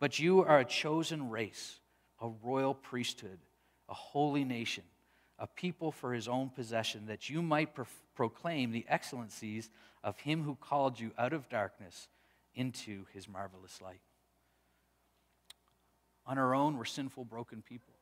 But 0.00 0.18
you 0.18 0.42
are 0.42 0.58
a 0.58 0.64
chosen 0.64 1.30
race 1.30 1.78
a 2.20 2.28
royal 2.42 2.74
priesthood, 2.74 3.38
a 3.88 3.94
holy 3.94 4.44
nation, 4.44 4.84
a 5.38 5.46
people 5.46 5.92
for 5.92 6.12
his 6.12 6.28
own 6.28 6.48
possession, 6.50 7.06
that 7.06 7.28
you 7.28 7.42
might 7.42 7.74
pro- 7.74 7.86
proclaim 8.14 8.70
the 8.70 8.84
excellencies 8.88 9.70
of 10.02 10.18
him 10.18 10.42
who 10.42 10.54
called 10.54 10.98
you 10.98 11.10
out 11.18 11.32
of 11.32 11.48
darkness 11.48 12.08
into 12.54 13.04
his 13.12 13.28
marvelous 13.28 13.80
light. 13.80 14.00
On 16.26 16.38
our 16.38 16.54
own, 16.54 16.78
we're 16.78 16.84
sinful, 16.84 17.24
broken 17.24 17.62
people. 17.62 17.94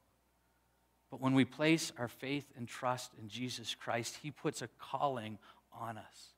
But 1.11 1.21
when 1.21 1.35
we 1.35 1.45
place 1.45 1.93
our 1.99 2.09
faith 2.09 2.47
and 2.57 2.67
trust 2.67 3.13
in 3.21 3.29
Jesus 3.29 3.75
Christ, 3.75 4.19
he 4.23 4.31
puts 4.31 4.63
a 4.63 4.69
calling 4.79 5.39
on 5.73 5.99
us. 5.99 6.35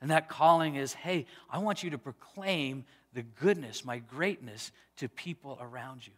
And 0.00 0.10
that 0.10 0.28
calling 0.28 0.76
is 0.76 0.94
hey, 0.94 1.26
I 1.50 1.58
want 1.58 1.82
you 1.82 1.90
to 1.90 1.98
proclaim 1.98 2.84
the 3.12 3.22
goodness, 3.22 3.84
my 3.84 3.98
greatness 3.98 4.72
to 4.96 5.08
people 5.08 5.58
around 5.60 6.06
you. 6.06 6.12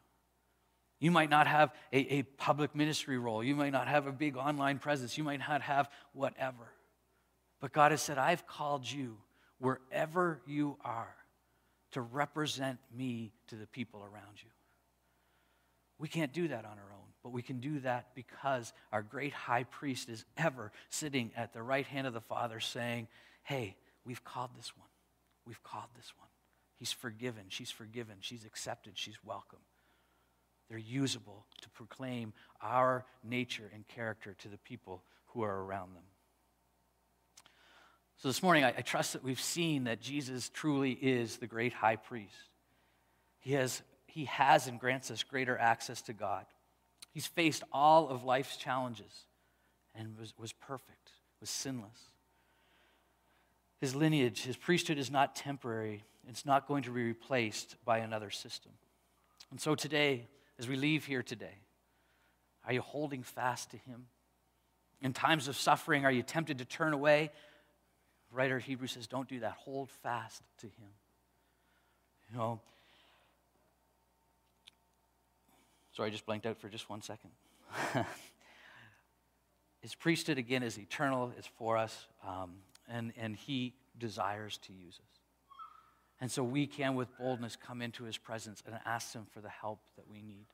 You 1.03 1.11
might 1.11 1.31
not 1.31 1.49
have 1.49 1.75
a, 1.93 2.19
a 2.19 2.23
public 2.23 2.77
ministry 2.77 3.19
role. 3.19 3.43
You 3.43 3.57
might 3.57 3.73
not 3.73 3.89
have 3.89 4.07
a 4.07 4.13
big 4.13 4.37
online 4.37 4.79
presence. 4.79 5.19
You 5.19 5.25
might 5.25 5.41
not 5.41 5.61
have 5.61 5.91
whatever. 6.13 6.71
But 7.61 7.73
God 7.73 7.91
has 7.91 8.01
said, 8.01 8.19
I've 8.19 8.47
called 8.47 8.89
you 8.89 9.17
wherever 9.59 10.41
you 10.47 10.77
are 10.85 11.13
to 11.91 12.03
represent 12.03 12.79
me 12.97 13.33
to 13.49 13.57
the 13.57 13.67
people 13.67 14.05
around 14.05 14.45
you. 14.45 14.51
We 15.99 16.07
can't 16.07 16.33
do 16.33 16.47
that 16.47 16.65
on 16.65 16.79
our 16.79 16.93
own, 16.95 17.09
but 17.25 17.33
we 17.33 17.43
can 17.43 17.59
do 17.59 17.81
that 17.81 18.15
because 18.15 18.73
our 18.93 19.03
great 19.03 19.33
high 19.33 19.65
priest 19.65 20.09
is 20.09 20.25
ever 20.37 20.71
sitting 20.89 21.33
at 21.37 21.53
the 21.53 21.65
right 21.65 21.87
hand 21.87 22.07
of 22.07 22.15
the 22.15 22.21
Father 22.21 22.61
saying, 22.61 23.09
Hey, 23.43 23.75
we've 24.05 24.23
called 24.23 24.51
this 24.57 24.71
one. 24.77 24.89
We've 25.49 25.65
called 25.65 25.89
this 25.97 26.13
one. 26.17 26.29
He's 26.77 26.93
forgiven. 26.93 27.47
She's 27.49 27.73
forgiven. 27.73 28.19
She's 28.21 28.45
accepted. 28.45 28.93
She's 28.95 29.19
welcome. 29.25 29.59
They're 30.69 30.79
usable 30.79 31.47
to 31.61 31.71
proclaim 31.71 32.33
our 32.63 33.05
nature 33.23 33.71
and 33.75 33.87
character 33.89 34.35
to 34.39 34.49
the 34.49 34.59
people 34.59 35.03
who 35.27 35.43
are 35.43 35.65
around 35.65 35.95
them. 35.95 36.05
So 38.17 38.29
this 38.29 38.43
morning, 38.43 38.65
I, 38.65 38.69
I 38.69 38.83
trust 38.83 39.15
that 39.15 39.25
we've 39.25 39.41
seen 39.41 39.85
that 39.85 40.01
Jesus 40.01 40.49
truly 40.49 40.93
is 40.93 41.39
the 41.39 41.47
great 41.47 41.73
high 41.73 41.97
priest. 41.97 42.35
He 43.41 43.55
has, 43.55 43.83
he 44.07 44.27
has 44.27 44.69
and 44.69 44.79
grants 44.79 45.11
us 45.11 45.25
greater 45.25 45.59
access 45.59 46.03
to 46.03 46.13
God. 46.13 46.47
He's 47.13 47.27
faced 47.27 47.65
all 47.73 48.09
of 48.09 48.25
life's 48.25 48.57
challenges 48.57 49.27
and 49.95 50.17
was, 50.19 50.33
was 50.39 50.53
perfect, 50.53 51.11
was 51.41 51.51
sinless. 51.51 51.99
His 53.81 53.97
lineage, 53.97 54.43
his 54.43 54.57
priesthood 54.57 54.99
is 54.99 55.11
not 55.11 55.35
temporary. 55.35 56.05
It's 56.29 56.47
not 56.47 56.69
going 56.69 56.85
to 56.85 56.91
be 56.91 57.03
replaced 57.03 57.75
by 57.85 57.99
another 57.99 58.31
system. 58.31 58.71
And 59.51 59.61
so 59.61 59.75
today, 59.75 60.29
as 60.63 60.69
we 60.69 60.77
leave 60.77 61.05
here 61.05 61.25
today? 61.25 61.59
Are 62.65 62.73
you 62.73 62.83
holding 62.83 63.25
fast 63.25 63.73
to 63.73 63.77
Him? 63.77 64.07
In 65.01 65.13
times 65.13 65.49
of 65.49 65.57
suffering, 65.57 66.05
are 66.05 66.13
you 66.13 66.23
tempted 66.23 66.59
to 66.59 66.65
turn 66.65 66.93
away? 66.93 67.31
writer 68.31 68.57
of 68.57 68.63
Hebrews 68.63 68.93
says, 68.93 69.07
don't 69.07 69.29
do 69.29 69.41
that. 69.41 69.53
Hold 69.65 69.91
fast 69.91 70.41
to 70.59 70.67
Him. 70.67 70.89
You 72.31 72.39
know, 72.39 72.61
sorry, 75.95 76.09
I 76.09 76.13
just 76.13 76.25
blanked 76.25 76.47
out 76.47 76.57
for 76.57 76.69
just 76.69 76.89
one 76.89 77.03
second. 77.03 77.31
his 79.83 79.97
priesthood, 79.97 80.39
again, 80.39 80.63
is 80.63 80.79
eternal, 80.79 81.33
it's 81.37 81.49
for 81.59 81.77
us, 81.77 82.07
um, 82.27 82.53
and, 82.89 83.13
and 83.19 83.35
he 83.35 83.75
desires 83.99 84.59
to 84.59 84.73
use 84.73 84.95
us. 84.95 85.12
And 86.23 86.31
so 86.31 86.45
we 86.45 86.69
can, 86.69 86.95
with 86.95 87.09
boldness, 87.19 87.57
come 87.57 87.83
into 87.83 88.05
his 88.05 88.17
presence 88.17 88.63
and 88.65 88.79
ask 88.87 89.13
him 89.13 89.27
for 89.33 89.41
the 89.41 89.49
help 89.49 89.81
that 89.97 90.09
we 90.09 90.23
need. 90.23 90.47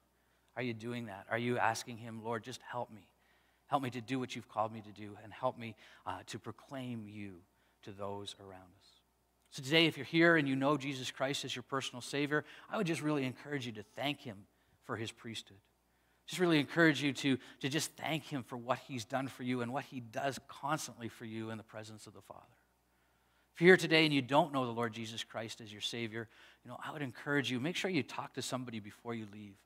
Are 0.57 0.63
you 0.63 0.73
doing 0.73 1.07
that? 1.07 1.27
Are 1.31 1.37
you 1.37 1.59
asking 1.59 1.99
him, 1.99 2.25
Lord, 2.25 2.43
just 2.43 2.63
help 2.63 2.91
me? 2.91 3.07
Help 3.67 3.83
me 3.83 3.91
to 3.91 4.01
do 4.01 4.19
what 4.19 4.35
you've 4.35 4.49
called 4.49 4.73
me 4.73 4.81
to 4.81 4.93
do, 4.93 5.19
and 5.23 5.31
help 5.31 5.59
me 5.59 5.77
uh, 6.07 6.21
to 6.29 6.39
proclaim 6.39 7.07
you 7.07 7.35
to 7.83 7.93
those 7.93 8.35
around 8.41 8.71
us. 8.81 8.89
So 9.51 9.63
today, 9.63 9.85
if 9.85 9.99
you're 9.99 10.07
here 10.07 10.39
and 10.39 10.49
you 10.49 10.57
know 10.57 10.79
Jesus 10.79 11.11
Christ 11.11 11.45
as 11.45 11.55
your 11.55 11.65
personal 11.65 12.01
Savior, 12.01 12.47
I 12.71 12.79
would 12.79 12.87
just 12.87 13.03
really 13.03 13.25
encourage 13.25 13.67
you 13.67 13.73
to 13.73 13.85
thank 13.95 14.23
him 14.23 14.39
for 14.85 14.97
his 14.97 15.13
priesthood. 15.13 15.59
Just 16.27 16.41
really 16.41 16.61
encourage 16.61 17.03
you 17.03 17.13
to, 17.13 17.37
to 17.61 17.69
just 17.69 17.93
thank 17.93 18.25
him 18.25 18.43
for 18.43 18.57
what 18.57 18.79
he's 18.89 19.05
done 19.05 19.29
for 19.29 19.43
you 19.43 19.61
and 19.61 19.71
what 19.71 19.85
he 19.85 20.01
does 20.01 20.41
constantly 20.49 21.11
for 21.11 21.27
you 21.27 21.51
in 21.51 21.59
the 21.59 21.65
presence 21.65 22.07
of 22.07 22.15
the 22.15 22.23
Father. 22.23 22.58
If 23.59 23.63
you're 23.63 23.71
here 23.71 23.77
today 23.77 24.05
and 24.05 24.15
you 24.15 24.23
don't 24.23 24.53
know 24.53 24.67
the 24.67 24.71
Lord 24.71 24.93
Jesus 24.93 25.25
Christ 25.25 25.61
as 25.61 25.73
your 25.73 25.81
Savior, 25.81 26.29
you 26.65 26.71
know, 26.71 26.79
I 26.87 26.93
would 26.93 27.03
encourage 27.03 27.51
you, 27.51 27.59
make 27.59 27.75
sure 27.75 27.91
you 27.91 28.05
talk 28.05 28.35
to 28.35 28.41
somebody 28.41 28.79
before 28.79 29.15
you 29.15 29.27
leave. 29.33 29.57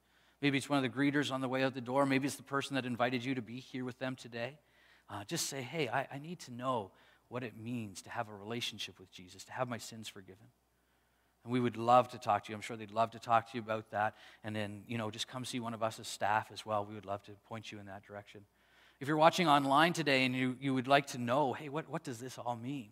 Maybe 0.40 0.56
it's 0.56 0.70
one 0.70 0.82
of 0.82 0.82
the 0.82 0.98
greeters 0.98 1.30
on 1.30 1.42
the 1.42 1.48
way 1.48 1.62
out 1.62 1.74
the 1.74 1.82
door. 1.82 2.06
Maybe 2.06 2.26
it's 2.26 2.36
the 2.36 2.42
person 2.42 2.74
that 2.76 2.86
invited 2.86 3.22
you 3.22 3.34
to 3.34 3.42
be 3.42 3.60
here 3.60 3.84
with 3.84 3.98
them 3.98 4.16
today. 4.16 4.56
Uh, 5.10 5.24
just 5.24 5.44
say, 5.44 5.60
hey, 5.60 5.90
I, 5.90 6.08
I 6.10 6.18
need 6.20 6.38
to 6.38 6.54
know 6.54 6.90
what 7.28 7.42
it 7.42 7.52
means 7.62 8.00
to 8.00 8.08
have 8.08 8.30
a 8.30 8.34
relationship 8.34 8.98
with 8.98 9.12
Jesus, 9.12 9.44
to 9.44 9.52
have 9.52 9.68
my 9.68 9.76
sins 9.76 10.08
forgiven. 10.08 10.46
And 11.44 11.52
we 11.52 11.60
would 11.60 11.76
love 11.76 12.08
to 12.12 12.18
talk 12.18 12.44
to 12.44 12.50
you. 12.50 12.56
I'm 12.56 12.62
sure 12.62 12.78
they'd 12.78 12.90
love 12.90 13.10
to 13.10 13.18
talk 13.18 13.50
to 13.50 13.58
you 13.58 13.60
about 13.60 13.90
that. 13.90 14.14
And 14.42 14.56
then, 14.56 14.84
you 14.86 14.96
know, 14.96 15.10
just 15.10 15.28
come 15.28 15.44
see 15.44 15.60
one 15.60 15.74
of 15.74 15.82
us 15.82 16.00
as 16.00 16.08
staff 16.08 16.48
as 16.50 16.64
well. 16.64 16.86
We 16.86 16.94
would 16.94 17.04
love 17.04 17.22
to 17.24 17.32
point 17.46 17.70
you 17.70 17.78
in 17.78 17.84
that 17.86 18.06
direction. 18.06 18.40
If 19.00 19.08
you're 19.08 19.18
watching 19.18 19.48
online 19.48 19.92
today 19.92 20.24
and 20.24 20.34
you, 20.34 20.56
you 20.62 20.72
would 20.72 20.88
like 20.88 21.08
to 21.08 21.18
know, 21.18 21.52
hey, 21.52 21.68
what, 21.68 21.90
what 21.90 22.02
does 22.02 22.18
this 22.18 22.38
all 22.38 22.56
mean? 22.56 22.88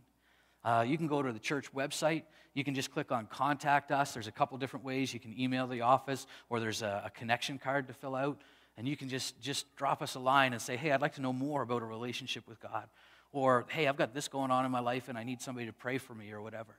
Uh, 0.65 0.85
you 0.87 0.97
can 0.99 1.07
go 1.07 1.23
to 1.23 1.33
the 1.33 1.39
church 1.39 1.73
website. 1.73 2.25
You 2.55 2.65
can 2.65 2.75
just 2.75 2.93
click 2.93 3.13
on 3.13 3.27
contact 3.27 3.93
us. 3.93 4.13
There's 4.13 4.27
a 4.27 4.33
couple 4.33 4.59
different 4.59 4.85
ways. 4.85 5.15
You 5.15 5.21
can 5.21 5.39
email 5.39 5.67
the 5.67 5.83
office, 5.83 6.27
or 6.49 6.61
there's 6.61 6.83
a, 6.83 7.05
a, 7.07 7.11
connection 7.11 7.59
card 7.59 7.87
to 7.89 7.95
fill 7.95 8.17
out. 8.17 8.41
And 8.77 8.89
you 8.89 8.97
can 8.97 9.09
just, 9.09 9.41
just 9.41 9.75
drop 9.77 10.03
us 10.03 10.15
a 10.15 10.19
line 10.19 10.53
and 10.53 10.61
say, 10.61 10.77
hey, 10.77 10.91
I'd 10.91 11.01
like 11.01 11.15
to 11.15 11.23
know 11.23 11.33
more 11.33 11.63
about 11.63 11.83
a 11.83 11.87
relationship 11.87 12.47
with 12.49 12.61
God. 12.61 12.89
Or, 13.33 13.67
hey, 13.69 13.87
I've 13.87 13.97
got 13.97 14.15
this 14.15 14.29
going 14.29 14.51
on 14.51 14.65
in 14.65 14.71
my 14.71 14.81
life 14.81 15.09
and 15.09 15.17
I 15.17 15.23
need 15.23 15.41
somebody 15.41 15.67
to 15.67 15.73
pray 15.73 15.99
for 15.99 16.15
me, 16.15 16.33
or 16.33 16.43
whatever. 16.43 16.75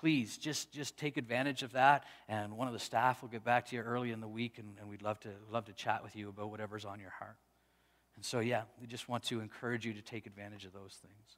Please 0.00 0.36
just, 0.36 0.72
just 0.72 0.96
take 0.96 1.16
advantage 1.16 1.62
of 1.62 1.72
that. 1.72 2.04
And 2.28 2.56
one 2.56 2.66
of 2.66 2.72
the 2.72 2.80
staff 2.80 3.22
will 3.22 3.28
get 3.28 3.44
back 3.44 3.66
to 3.66 3.76
you 3.76 3.82
early 3.82 4.10
in 4.10 4.20
the 4.20 4.28
week, 4.28 4.58
and, 4.58 4.76
and 4.80 4.88
we'd 4.88 5.02
love 5.02 5.20
to, 5.20 5.30
love 5.50 5.66
to 5.66 5.72
chat 5.72 6.02
with 6.02 6.16
you 6.16 6.30
about 6.30 6.50
whatever's 6.50 6.84
on 6.84 6.98
your 6.98 7.10
heart. 7.10 7.36
And 8.16 8.24
so, 8.24 8.40
yeah, 8.40 8.62
we 8.80 8.86
just 8.86 9.08
want 9.08 9.24
to 9.24 9.40
encourage 9.40 9.84
you 9.84 9.92
to 9.94 10.02
take 10.02 10.26
advantage 10.26 10.64
of 10.64 10.72
those 10.72 10.98
things. 11.00 11.36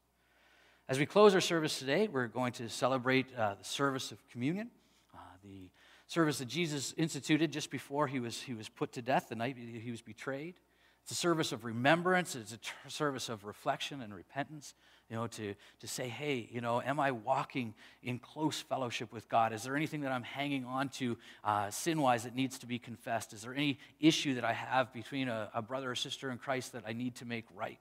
As 0.89 1.01
we 1.01 1.07
close 1.07 1.35
our 1.35 1.41
service 1.41 1.81
today, 1.81 2.07
we're 2.07 2.29
going 2.29 2.53
to 2.53 2.69
celebrate 2.69 3.27
uh, 3.37 3.57
the 3.59 3.65
service 3.65 4.13
of 4.13 4.19
communion, 4.29 4.71
uh, 5.13 5.19
the 5.43 5.69
service 6.07 6.39
that 6.39 6.47
Jesus 6.47 6.95
instituted 6.97 7.51
just 7.51 7.73
before 7.73 8.07
he 8.07 8.21
was, 8.21 8.41
he 8.41 8.55
was 8.55 8.69
put 8.69 8.93
to 8.93 9.03
death, 9.03 9.29
the 9.29 9.35
night 9.35 9.57
he 9.57 9.91
was 9.91 10.01
betrayed. 10.01 10.55
It's 11.03 11.11
a 11.11 11.17
service 11.17 11.51
of 11.51 11.65
remembrance, 11.65 12.37
it's 12.37 12.53
a 12.53 12.91
service 12.91 13.29
of 13.29 13.43
reflection 13.43 14.01
and 14.01 14.15
repentance, 14.15 14.75
you 15.11 15.17
know, 15.17 15.27
to, 15.27 15.55
to 15.81 15.89
say, 15.89 16.07
hey, 16.07 16.49
you 16.53 16.61
know, 16.61 16.81
am 16.81 17.01
I 17.01 17.11
walking 17.11 17.75
in 18.05 18.21
close 18.21 18.61
fellowship 18.61 19.13
with 19.13 19.29
God? 19.29 19.53
Is 19.53 19.65
there 19.65 19.75
anything 19.75 20.03
that 20.03 20.13
I'm 20.13 20.23
hanging 20.23 20.65
on 20.67 20.91
to 20.91 21.19
uh, 21.43 21.69
sin 21.69 22.01
wise 22.01 22.23
that 22.23 22.37
needs 22.37 22.61
to 22.61 22.67
be 22.67 22.79
confessed? 22.79 23.33
Is 23.33 23.43
there 23.43 23.55
any 23.55 23.81
issue 23.99 24.35
that 24.35 24.45
I 24.45 24.53
have 24.53 24.93
between 24.93 25.27
a, 25.27 25.51
a 25.53 25.63
brother 25.63 25.91
or 25.91 25.97
sister 25.97 26.31
in 26.31 26.39
Christ 26.39 26.75
that 26.75 26.85
I 26.87 26.93
need 26.93 27.17
to 27.17 27.25
make 27.25 27.47
right? 27.57 27.81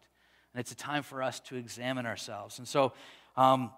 And 0.56 0.62
it's 0.62 0.72
a 0.72 0.76
time 0.76 1.04
for 1.04 1.22
us 1.22 1.42
to 1.42 1.58
examine 1.58 2.06
ourselves. 2.06 2.60
And 2.60 2.68
so 2.68 2.94
um, 3.36 3.72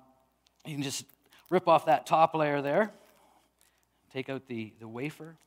you 0.64 0.76
can 0.76 0.84
just 0.84 1.06
rip 1.50 1.68
off 1.68 1.88
that 1.88 2.06
top 2.06 2.36
layer 2.36 2.62
there, 2.62 2.92
take 4.14 4.30
out 4.30 4.46
the, 4.46 4.74
the 4.80 4.88
wafer. 4.88 5.38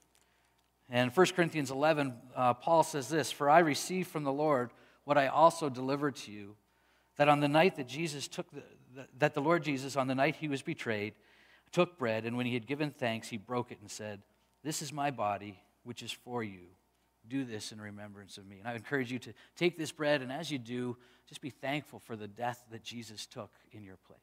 And 0.89 1.15
1 1.17 1.27
Corinthians 1.37 1.71
11, 1.71 2.15
uh, 2.35 2.55
Paul 2.55 2.83
says 2.83 3.09
this 3.09 3.31
For 3.31 3.49
I 3.49 3.61
received 3.61 4.09
from 4.09 4.25
the 4.25 4.33
Lord 4.33 4.71
what 5.05 5.17
I 5.17 5.29
also 5.29 5.69
delivered 5.69 6.17
to 6.17 6.33
you, 6.33 6.57
that 7.17 7.29
on 7.29 7.39
the 7.39 7.47
night 7.47 7.77
that 7.77 7.87
Jesus 7.87 8.27
took 8.27 8.51
the, 8.51 8.65
the, 8.97 9.07
that 9.21 9.35
the 9.35 9.41
Lord 9.41 9.63
Jesus, 9.63 9.95
on 9.95 10.09
the 10.09 10.17
night 10.17 10.35
he 10.35 10.49
was 10.49 10.63
betrayed, 10.63 11.15
took 11.71 11.97
bread, 11.97 12.25
and 12.25 12.37
when 12.37 12.47
he 12.47 12.55
had 12.55 12.67
given 12.67 12.91
thanks, 12.91 13.29
he 13.29 13.37
broke 13.37 13.71
it 13.71 13.79
and 13.81 13.89
said, 13.89 14.21
This 14.65 14.83
is 14.83 14.93
my 14.93 15.13
body, 15.13 15.61
which 15.85 16.03
is 16.03 16.11
for 16.11 16.43
you. 16.43 16.63
Do 17.29 17.45
this 17.45 17.73
in 17.73 17.81
remembrance 17.81 18.39
of 18.39 18.47
me. 18.47 18.59
And 18.59 18.69
I 18.69 18.75
encourage 18.75 19.13
you 19.13 19.19
to 19.21 19.33
take 19.57 19.79
this 19.79 19.93
bread, 19.93 20.23
and 20.23 20.33
as 20.33 20.51
you 20.51 20.59
do, 20.59 20.97
just 21.29 21.41
be 21.41 21.51
thankful 21.51 22.01
for 22.01 22.17
the 22.17 22.27
death 22.27 22.65
that 22.73 22.83
Jesus 22.83 23.27
took 23.27 23.53
in 23.73 23.85
your 23.85 23.97
place. 23.97 24.19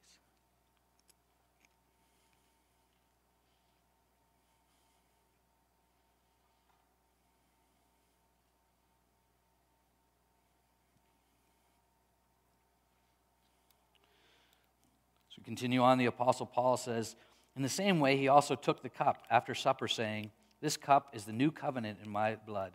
We 15.37 15.43
continue 15.43 15.81
on, 15.81 15.97
the 15.97 16.07
Apostle 16.07 16.47
Paul 16.47 16.77
says, 16.77 17.15
In 17.55 17.61
the 17.61 17.69
same 17.69 17.99
way, 17.99 18.17
he 18.17 18.27
also 18.27 18.55
took 18.55 18.81
the 18.81 18.89
cup 18.89 19.23
after 19.29 19.53
supper, 19.53 19.87
saying, 19.87 20.31
This 20.61 20.75
cup 20.75 21.11
is 21.13 21.25
the 21.25 21.31
new 21.31 21.51
covenant 21.51 21.99
in 22.03 22.09
my 22.09 22.35
blood. 22.35 22.73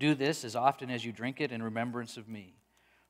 Do 0.00 0.14
this 0.14 0.44
as 0.44 0.56
often 0.56 0.90
as 0.90 1.04
you 1.04 1.12
drink 1.12 1.42
it 1.42 1.52
in 1.52 1.62
remembrance 1.62 2.16
of 2.16 2.26
me. 2.26 2.54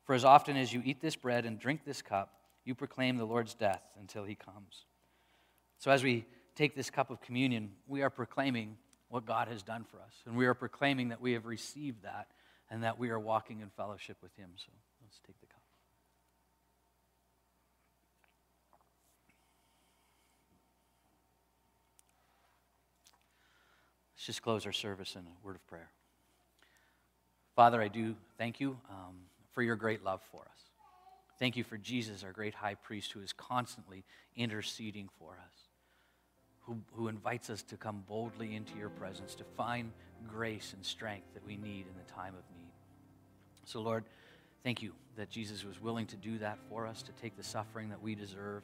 For 0.02 0.14
as 0.14 0.24
often 0.24 0.56
as 0.56 0.72
you 0.72 0.82
eat 0.84 1.00
this 1.00 1.14
bread 1.14 1.46
and 1.46 1.56
drink 1.56 1.84
this 1.84 2.02
cup, 2.02 2.34
you 2.64 2.74
proclaim 2.74 3.16
the 3.16 3.24
Lord's 3.24 3.54
death 3.54 3.82
until 3.98 4.24
he 4.24 4.34
comes. 4.34 4.86
So 5.78 5.92
as 5.92 6.02
we 6.02 6.26
take 6.56 6.74
this 6.74 6.90
cup 6.90 7.10
of 7.10 7.20
communion, 7.20 7.70
we 7.86 8.02
are 8.02 8.10
proclaiming 8.10 8.76
what 9.08 9.24
God 9.24 9.46
has 9.46 9.62
done 9.62 9.84
for 9.84 9.98
us. 9.98 10.14
And 10.26 10.36
we 10.36 10.46
are 10.46 10.54
proclaiming 10.54 11.10
that 11.10 11.20
we 11.20 11.32
have 11.34 11.46
received 11.46 12.02
that 12.02 12.26
and 12.70 12.82
that 12.82 12.98
we 12.98 13.10
are 13.10 13.20
walking 13.20 13.60
in 13.60 13.70
fellowship 13.70 14.16
with 14.20 14.34
him. 14.34 14.50
So 14.56 14.72
let's 15.00 15.20
take 15.24 15.38
the 15.40 15.46
cup. 15.46 15.62
Let's 24.16 24.26
just 24.26 24.42
close 24.42 24.66
our 24.66 24.72
service 24.72 25.14
in 25.14 25.22
a 25.22 25.46
word 25.46 25.54
of 25.54 25.64
prayer. 25.68 25.90
Father, 27.60 27.82
I 27.82 27.88
do 27.88 28.16
thank 28.38 28.58
you. 28.58 28.78
Um, 28.88 29.16
for 29.52 29.62
your 29.62 29.76
great 29.76 30.02
love 30.02 30.22
for 30.32 30.40
us. 30.40 30.62
Thank 31.38 31.58
you 31.58 31.62
for 31.62 31.76
Jesus, 31.76 32.24
our 32.24 32.32
great 32.32 32.54
high 32.54 32.72
priest, 32.72 33.12
who 33.12 33.20
is 33.20 33.34
constantly 33.34 34.02
interceding 34.34 35.10
for 35.18 35.32
us, 35.32 35.54
who, 36.62 36.78
who 36.94 37.08
invites 37.08 37.50
us 37.50 37.62
to 37.64 37.76
come 37.76 38.02
boldly 38.08 38.56
into 38.56 38.78
your 38.78 38.88
presence, 38.88 39.34
to 39.34 39.44
find 39.58 39.92
grace 40.26 40.72
and 40.74 40.82
strength 40.82 41.26
that 41.34 41.46
we 41.46 41.58
need 41.58 41.84
in 41.86 41.92
the 42.02 42.10
time 42.10 42.32
of 42.32 42.42
need. 42.56 42.72
So, 43.66 43.82
Lord, 43.82 44.04
thank 44.64 44.80
you 44.80 44.94
that 45.16 45.28
Jesus 45.28 45.62
was 45.62 45.82
willing 45.82 46.06
to 46.06 46.16
do 46.16 46.38
that 46.38 46.56
for 46.70 46.86
us, 46.86 47.02
to 47.02 47.12
take 47.20 47.36
the 47.36 47.44
suffering 47.44 47.90
that 47.90 48.02
we 48.02 48.14
deserve, 48.14 48.62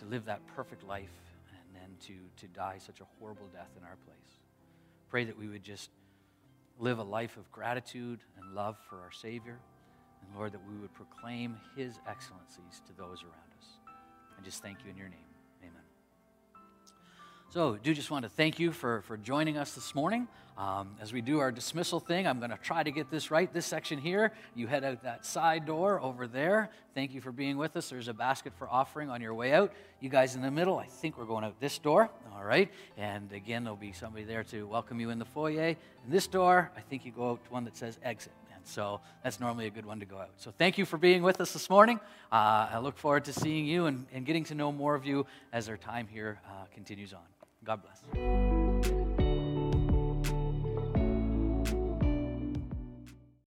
to 0.00 0.04
live 0.04 0.26
that 0.26 0.46
perfect 0.54 0.86
life, 0.86 1.08
and 1.50 1.82
then 1.82 1.96
to, 2.08 2.46
to 2.46 2.52
die 2.52 2.76
such 2.76 3.00
a 3.00 3.06
horrible 3.18 3.46
death 3.54 3.70
in 3.78 3.84
our 3.84 3.96
place. 4.04 4.36
Pray 5.08 5.24
that 5.24 5.38
we 5.38 5.48
would 5.48 5.64
just 5.64 5.88
live 6.78 6.98
a 6.98 7.02
life 7.02 7.36
of 7.36 7.50
gratitude 7.50 8.20
and 8.36 8.54
love 8.54 8.76
for 8.88 8.96
our 8.96 9.12
Savior. 9.12 9.58
And 10.22 10.36
Lord, 10.36 10.52
that 10.52 10.60
we 10.68 10.76
would 10.76 10.94
proclaim 10.94 11.56
his 11.76 11.98
excellencies 12.08 12.82
to 12.86 12.92
those 12.96 13.22
around 13.22 13.50
us. 13.58 13.66
I 14.38 14.42
just 14.44 14.62
thank 14.62 14.84
you 14.84 14.90
in 14.90 14.96
your 14.96 15.08
name. 15.08 15.27
So, 17.50 17.78
do 17.82 17.94
just 17.94 18.10
want 18.10 18.24
to 18.24 18.28
thank 18.28 18.58
you 18.58 18.72
for, 18.72 19.00
for 19.06 19.16
joining 19.16 19.56
us 19.56 19.72
this 19.72 19.94
morning. 19.94 20.28
Um, 20.58 20.90
as 21.00 21.14
we 21.14 21.22
do 21.22 21.38
our 21.38 21.50
dismissal 21.50 21.98
thing, 21.98 22.26
I'm 22.26 22.40
going 22.40 22.50
to 22.50 22.58
try 22.58 22.82
to 22.82 22.90
get 22.90 23.10
this 23.10 23.30
right. 23.30 23.50
This 23.50 23.64
section 23.64 23.98
here, 23.98 24.32
you 24.54 24.66
head 24.66 24.84
out 24.84 25.02
that 25.04 25.24
side 25.24 25.64
door 25.64 25.98
over 25.98 26.26
there. 26.26 26.68
Thank 26.94 27.14
you 27.14 27.22
for 27.22 27.32
being 27.32 27.56
with 27.56 27.74
us. 27.76 27.88
There's 27.88 28.08
a 28.08 28.12
basket 28.12 28.52
for 28.58 28.68
offering 28.68 29.08
on 29.08 29.22
your 29.22 29.32
way 29.32 29.54
out. 29.54 29.72
You 30.00 30.10
guys 30.10 30.34
in 30.34 30.42
the 30.42 30.50
middle, 30.50 30.76
I 30.76 30.84
think 30.84 31.16
we're 31.16 31.24
going 31.24 31.42
out 31.42 31.58
this 31.58 31.78
door. 31.78 32.10
All 32.34 32.44
right. 32.44 32.70
And 32.98 33.32
again, 33.32 33.64
there'll 33.64 33.78
be 33.78 33.92
somebody 33.92 34.24
there 34.24 34.44
to 34.44 34.66
welcome 34.66 35.00
you 35.00 35.08
in 35.08 35.18
the 35.18 35.24
foyer. 35.24 35.68
And 35.68 35.76
this 36.12 36.26
door, 36.26 36.70
I 36.76 36.80
think 36.82 37.06
you 37.06 37.12
go 37.12 37.30
out 37.30 37.44
to 37.46 37.50
one 37.50 37.64
that 37.64 37.78
says 37.78 37.98
exit. 38.02 38.32
And 38.54 38.66
so 38.66 39.00
that's 39.24 39.40
normally 39.40 39.68
a 39.68 39.70
good 39.70 39.86
one 39.86 40.00
to 40.00 40.06
go 40.06 40.18
out. 40.18 40.32
So 40.36 40.50
thank 40.50 40.76
you 40.76 40.84
for 40.84 40.98
being 40.98 41.22
with 41.22 41.40
us 41.40 41.54
this 41.54 41.70
morning. 41.70 41.98
Uh, 42.30 42.68
I 42.72 42.78
look 42.80 42.98
forward 42.98 43.24
to 43.24 43.32
seeing 43.32 43.64
you 43.64 43.86
and, 43.86 44.04
and, 44.12 44.26
getting 44.26 44.44
to 44.44 44.54
know 44.54 44.70
more 44.70 44.94
of 44.94 45.06
you 45.06 45.24
as 45.50 45.70
our 45.70 45.78
time 45.78 46.08
here 46.08 46.40
uh, 46.44 46.64
continues 46.74 47.14
on. 47.14 47.22
God 47.64 47.80
bless. 47.82 48.97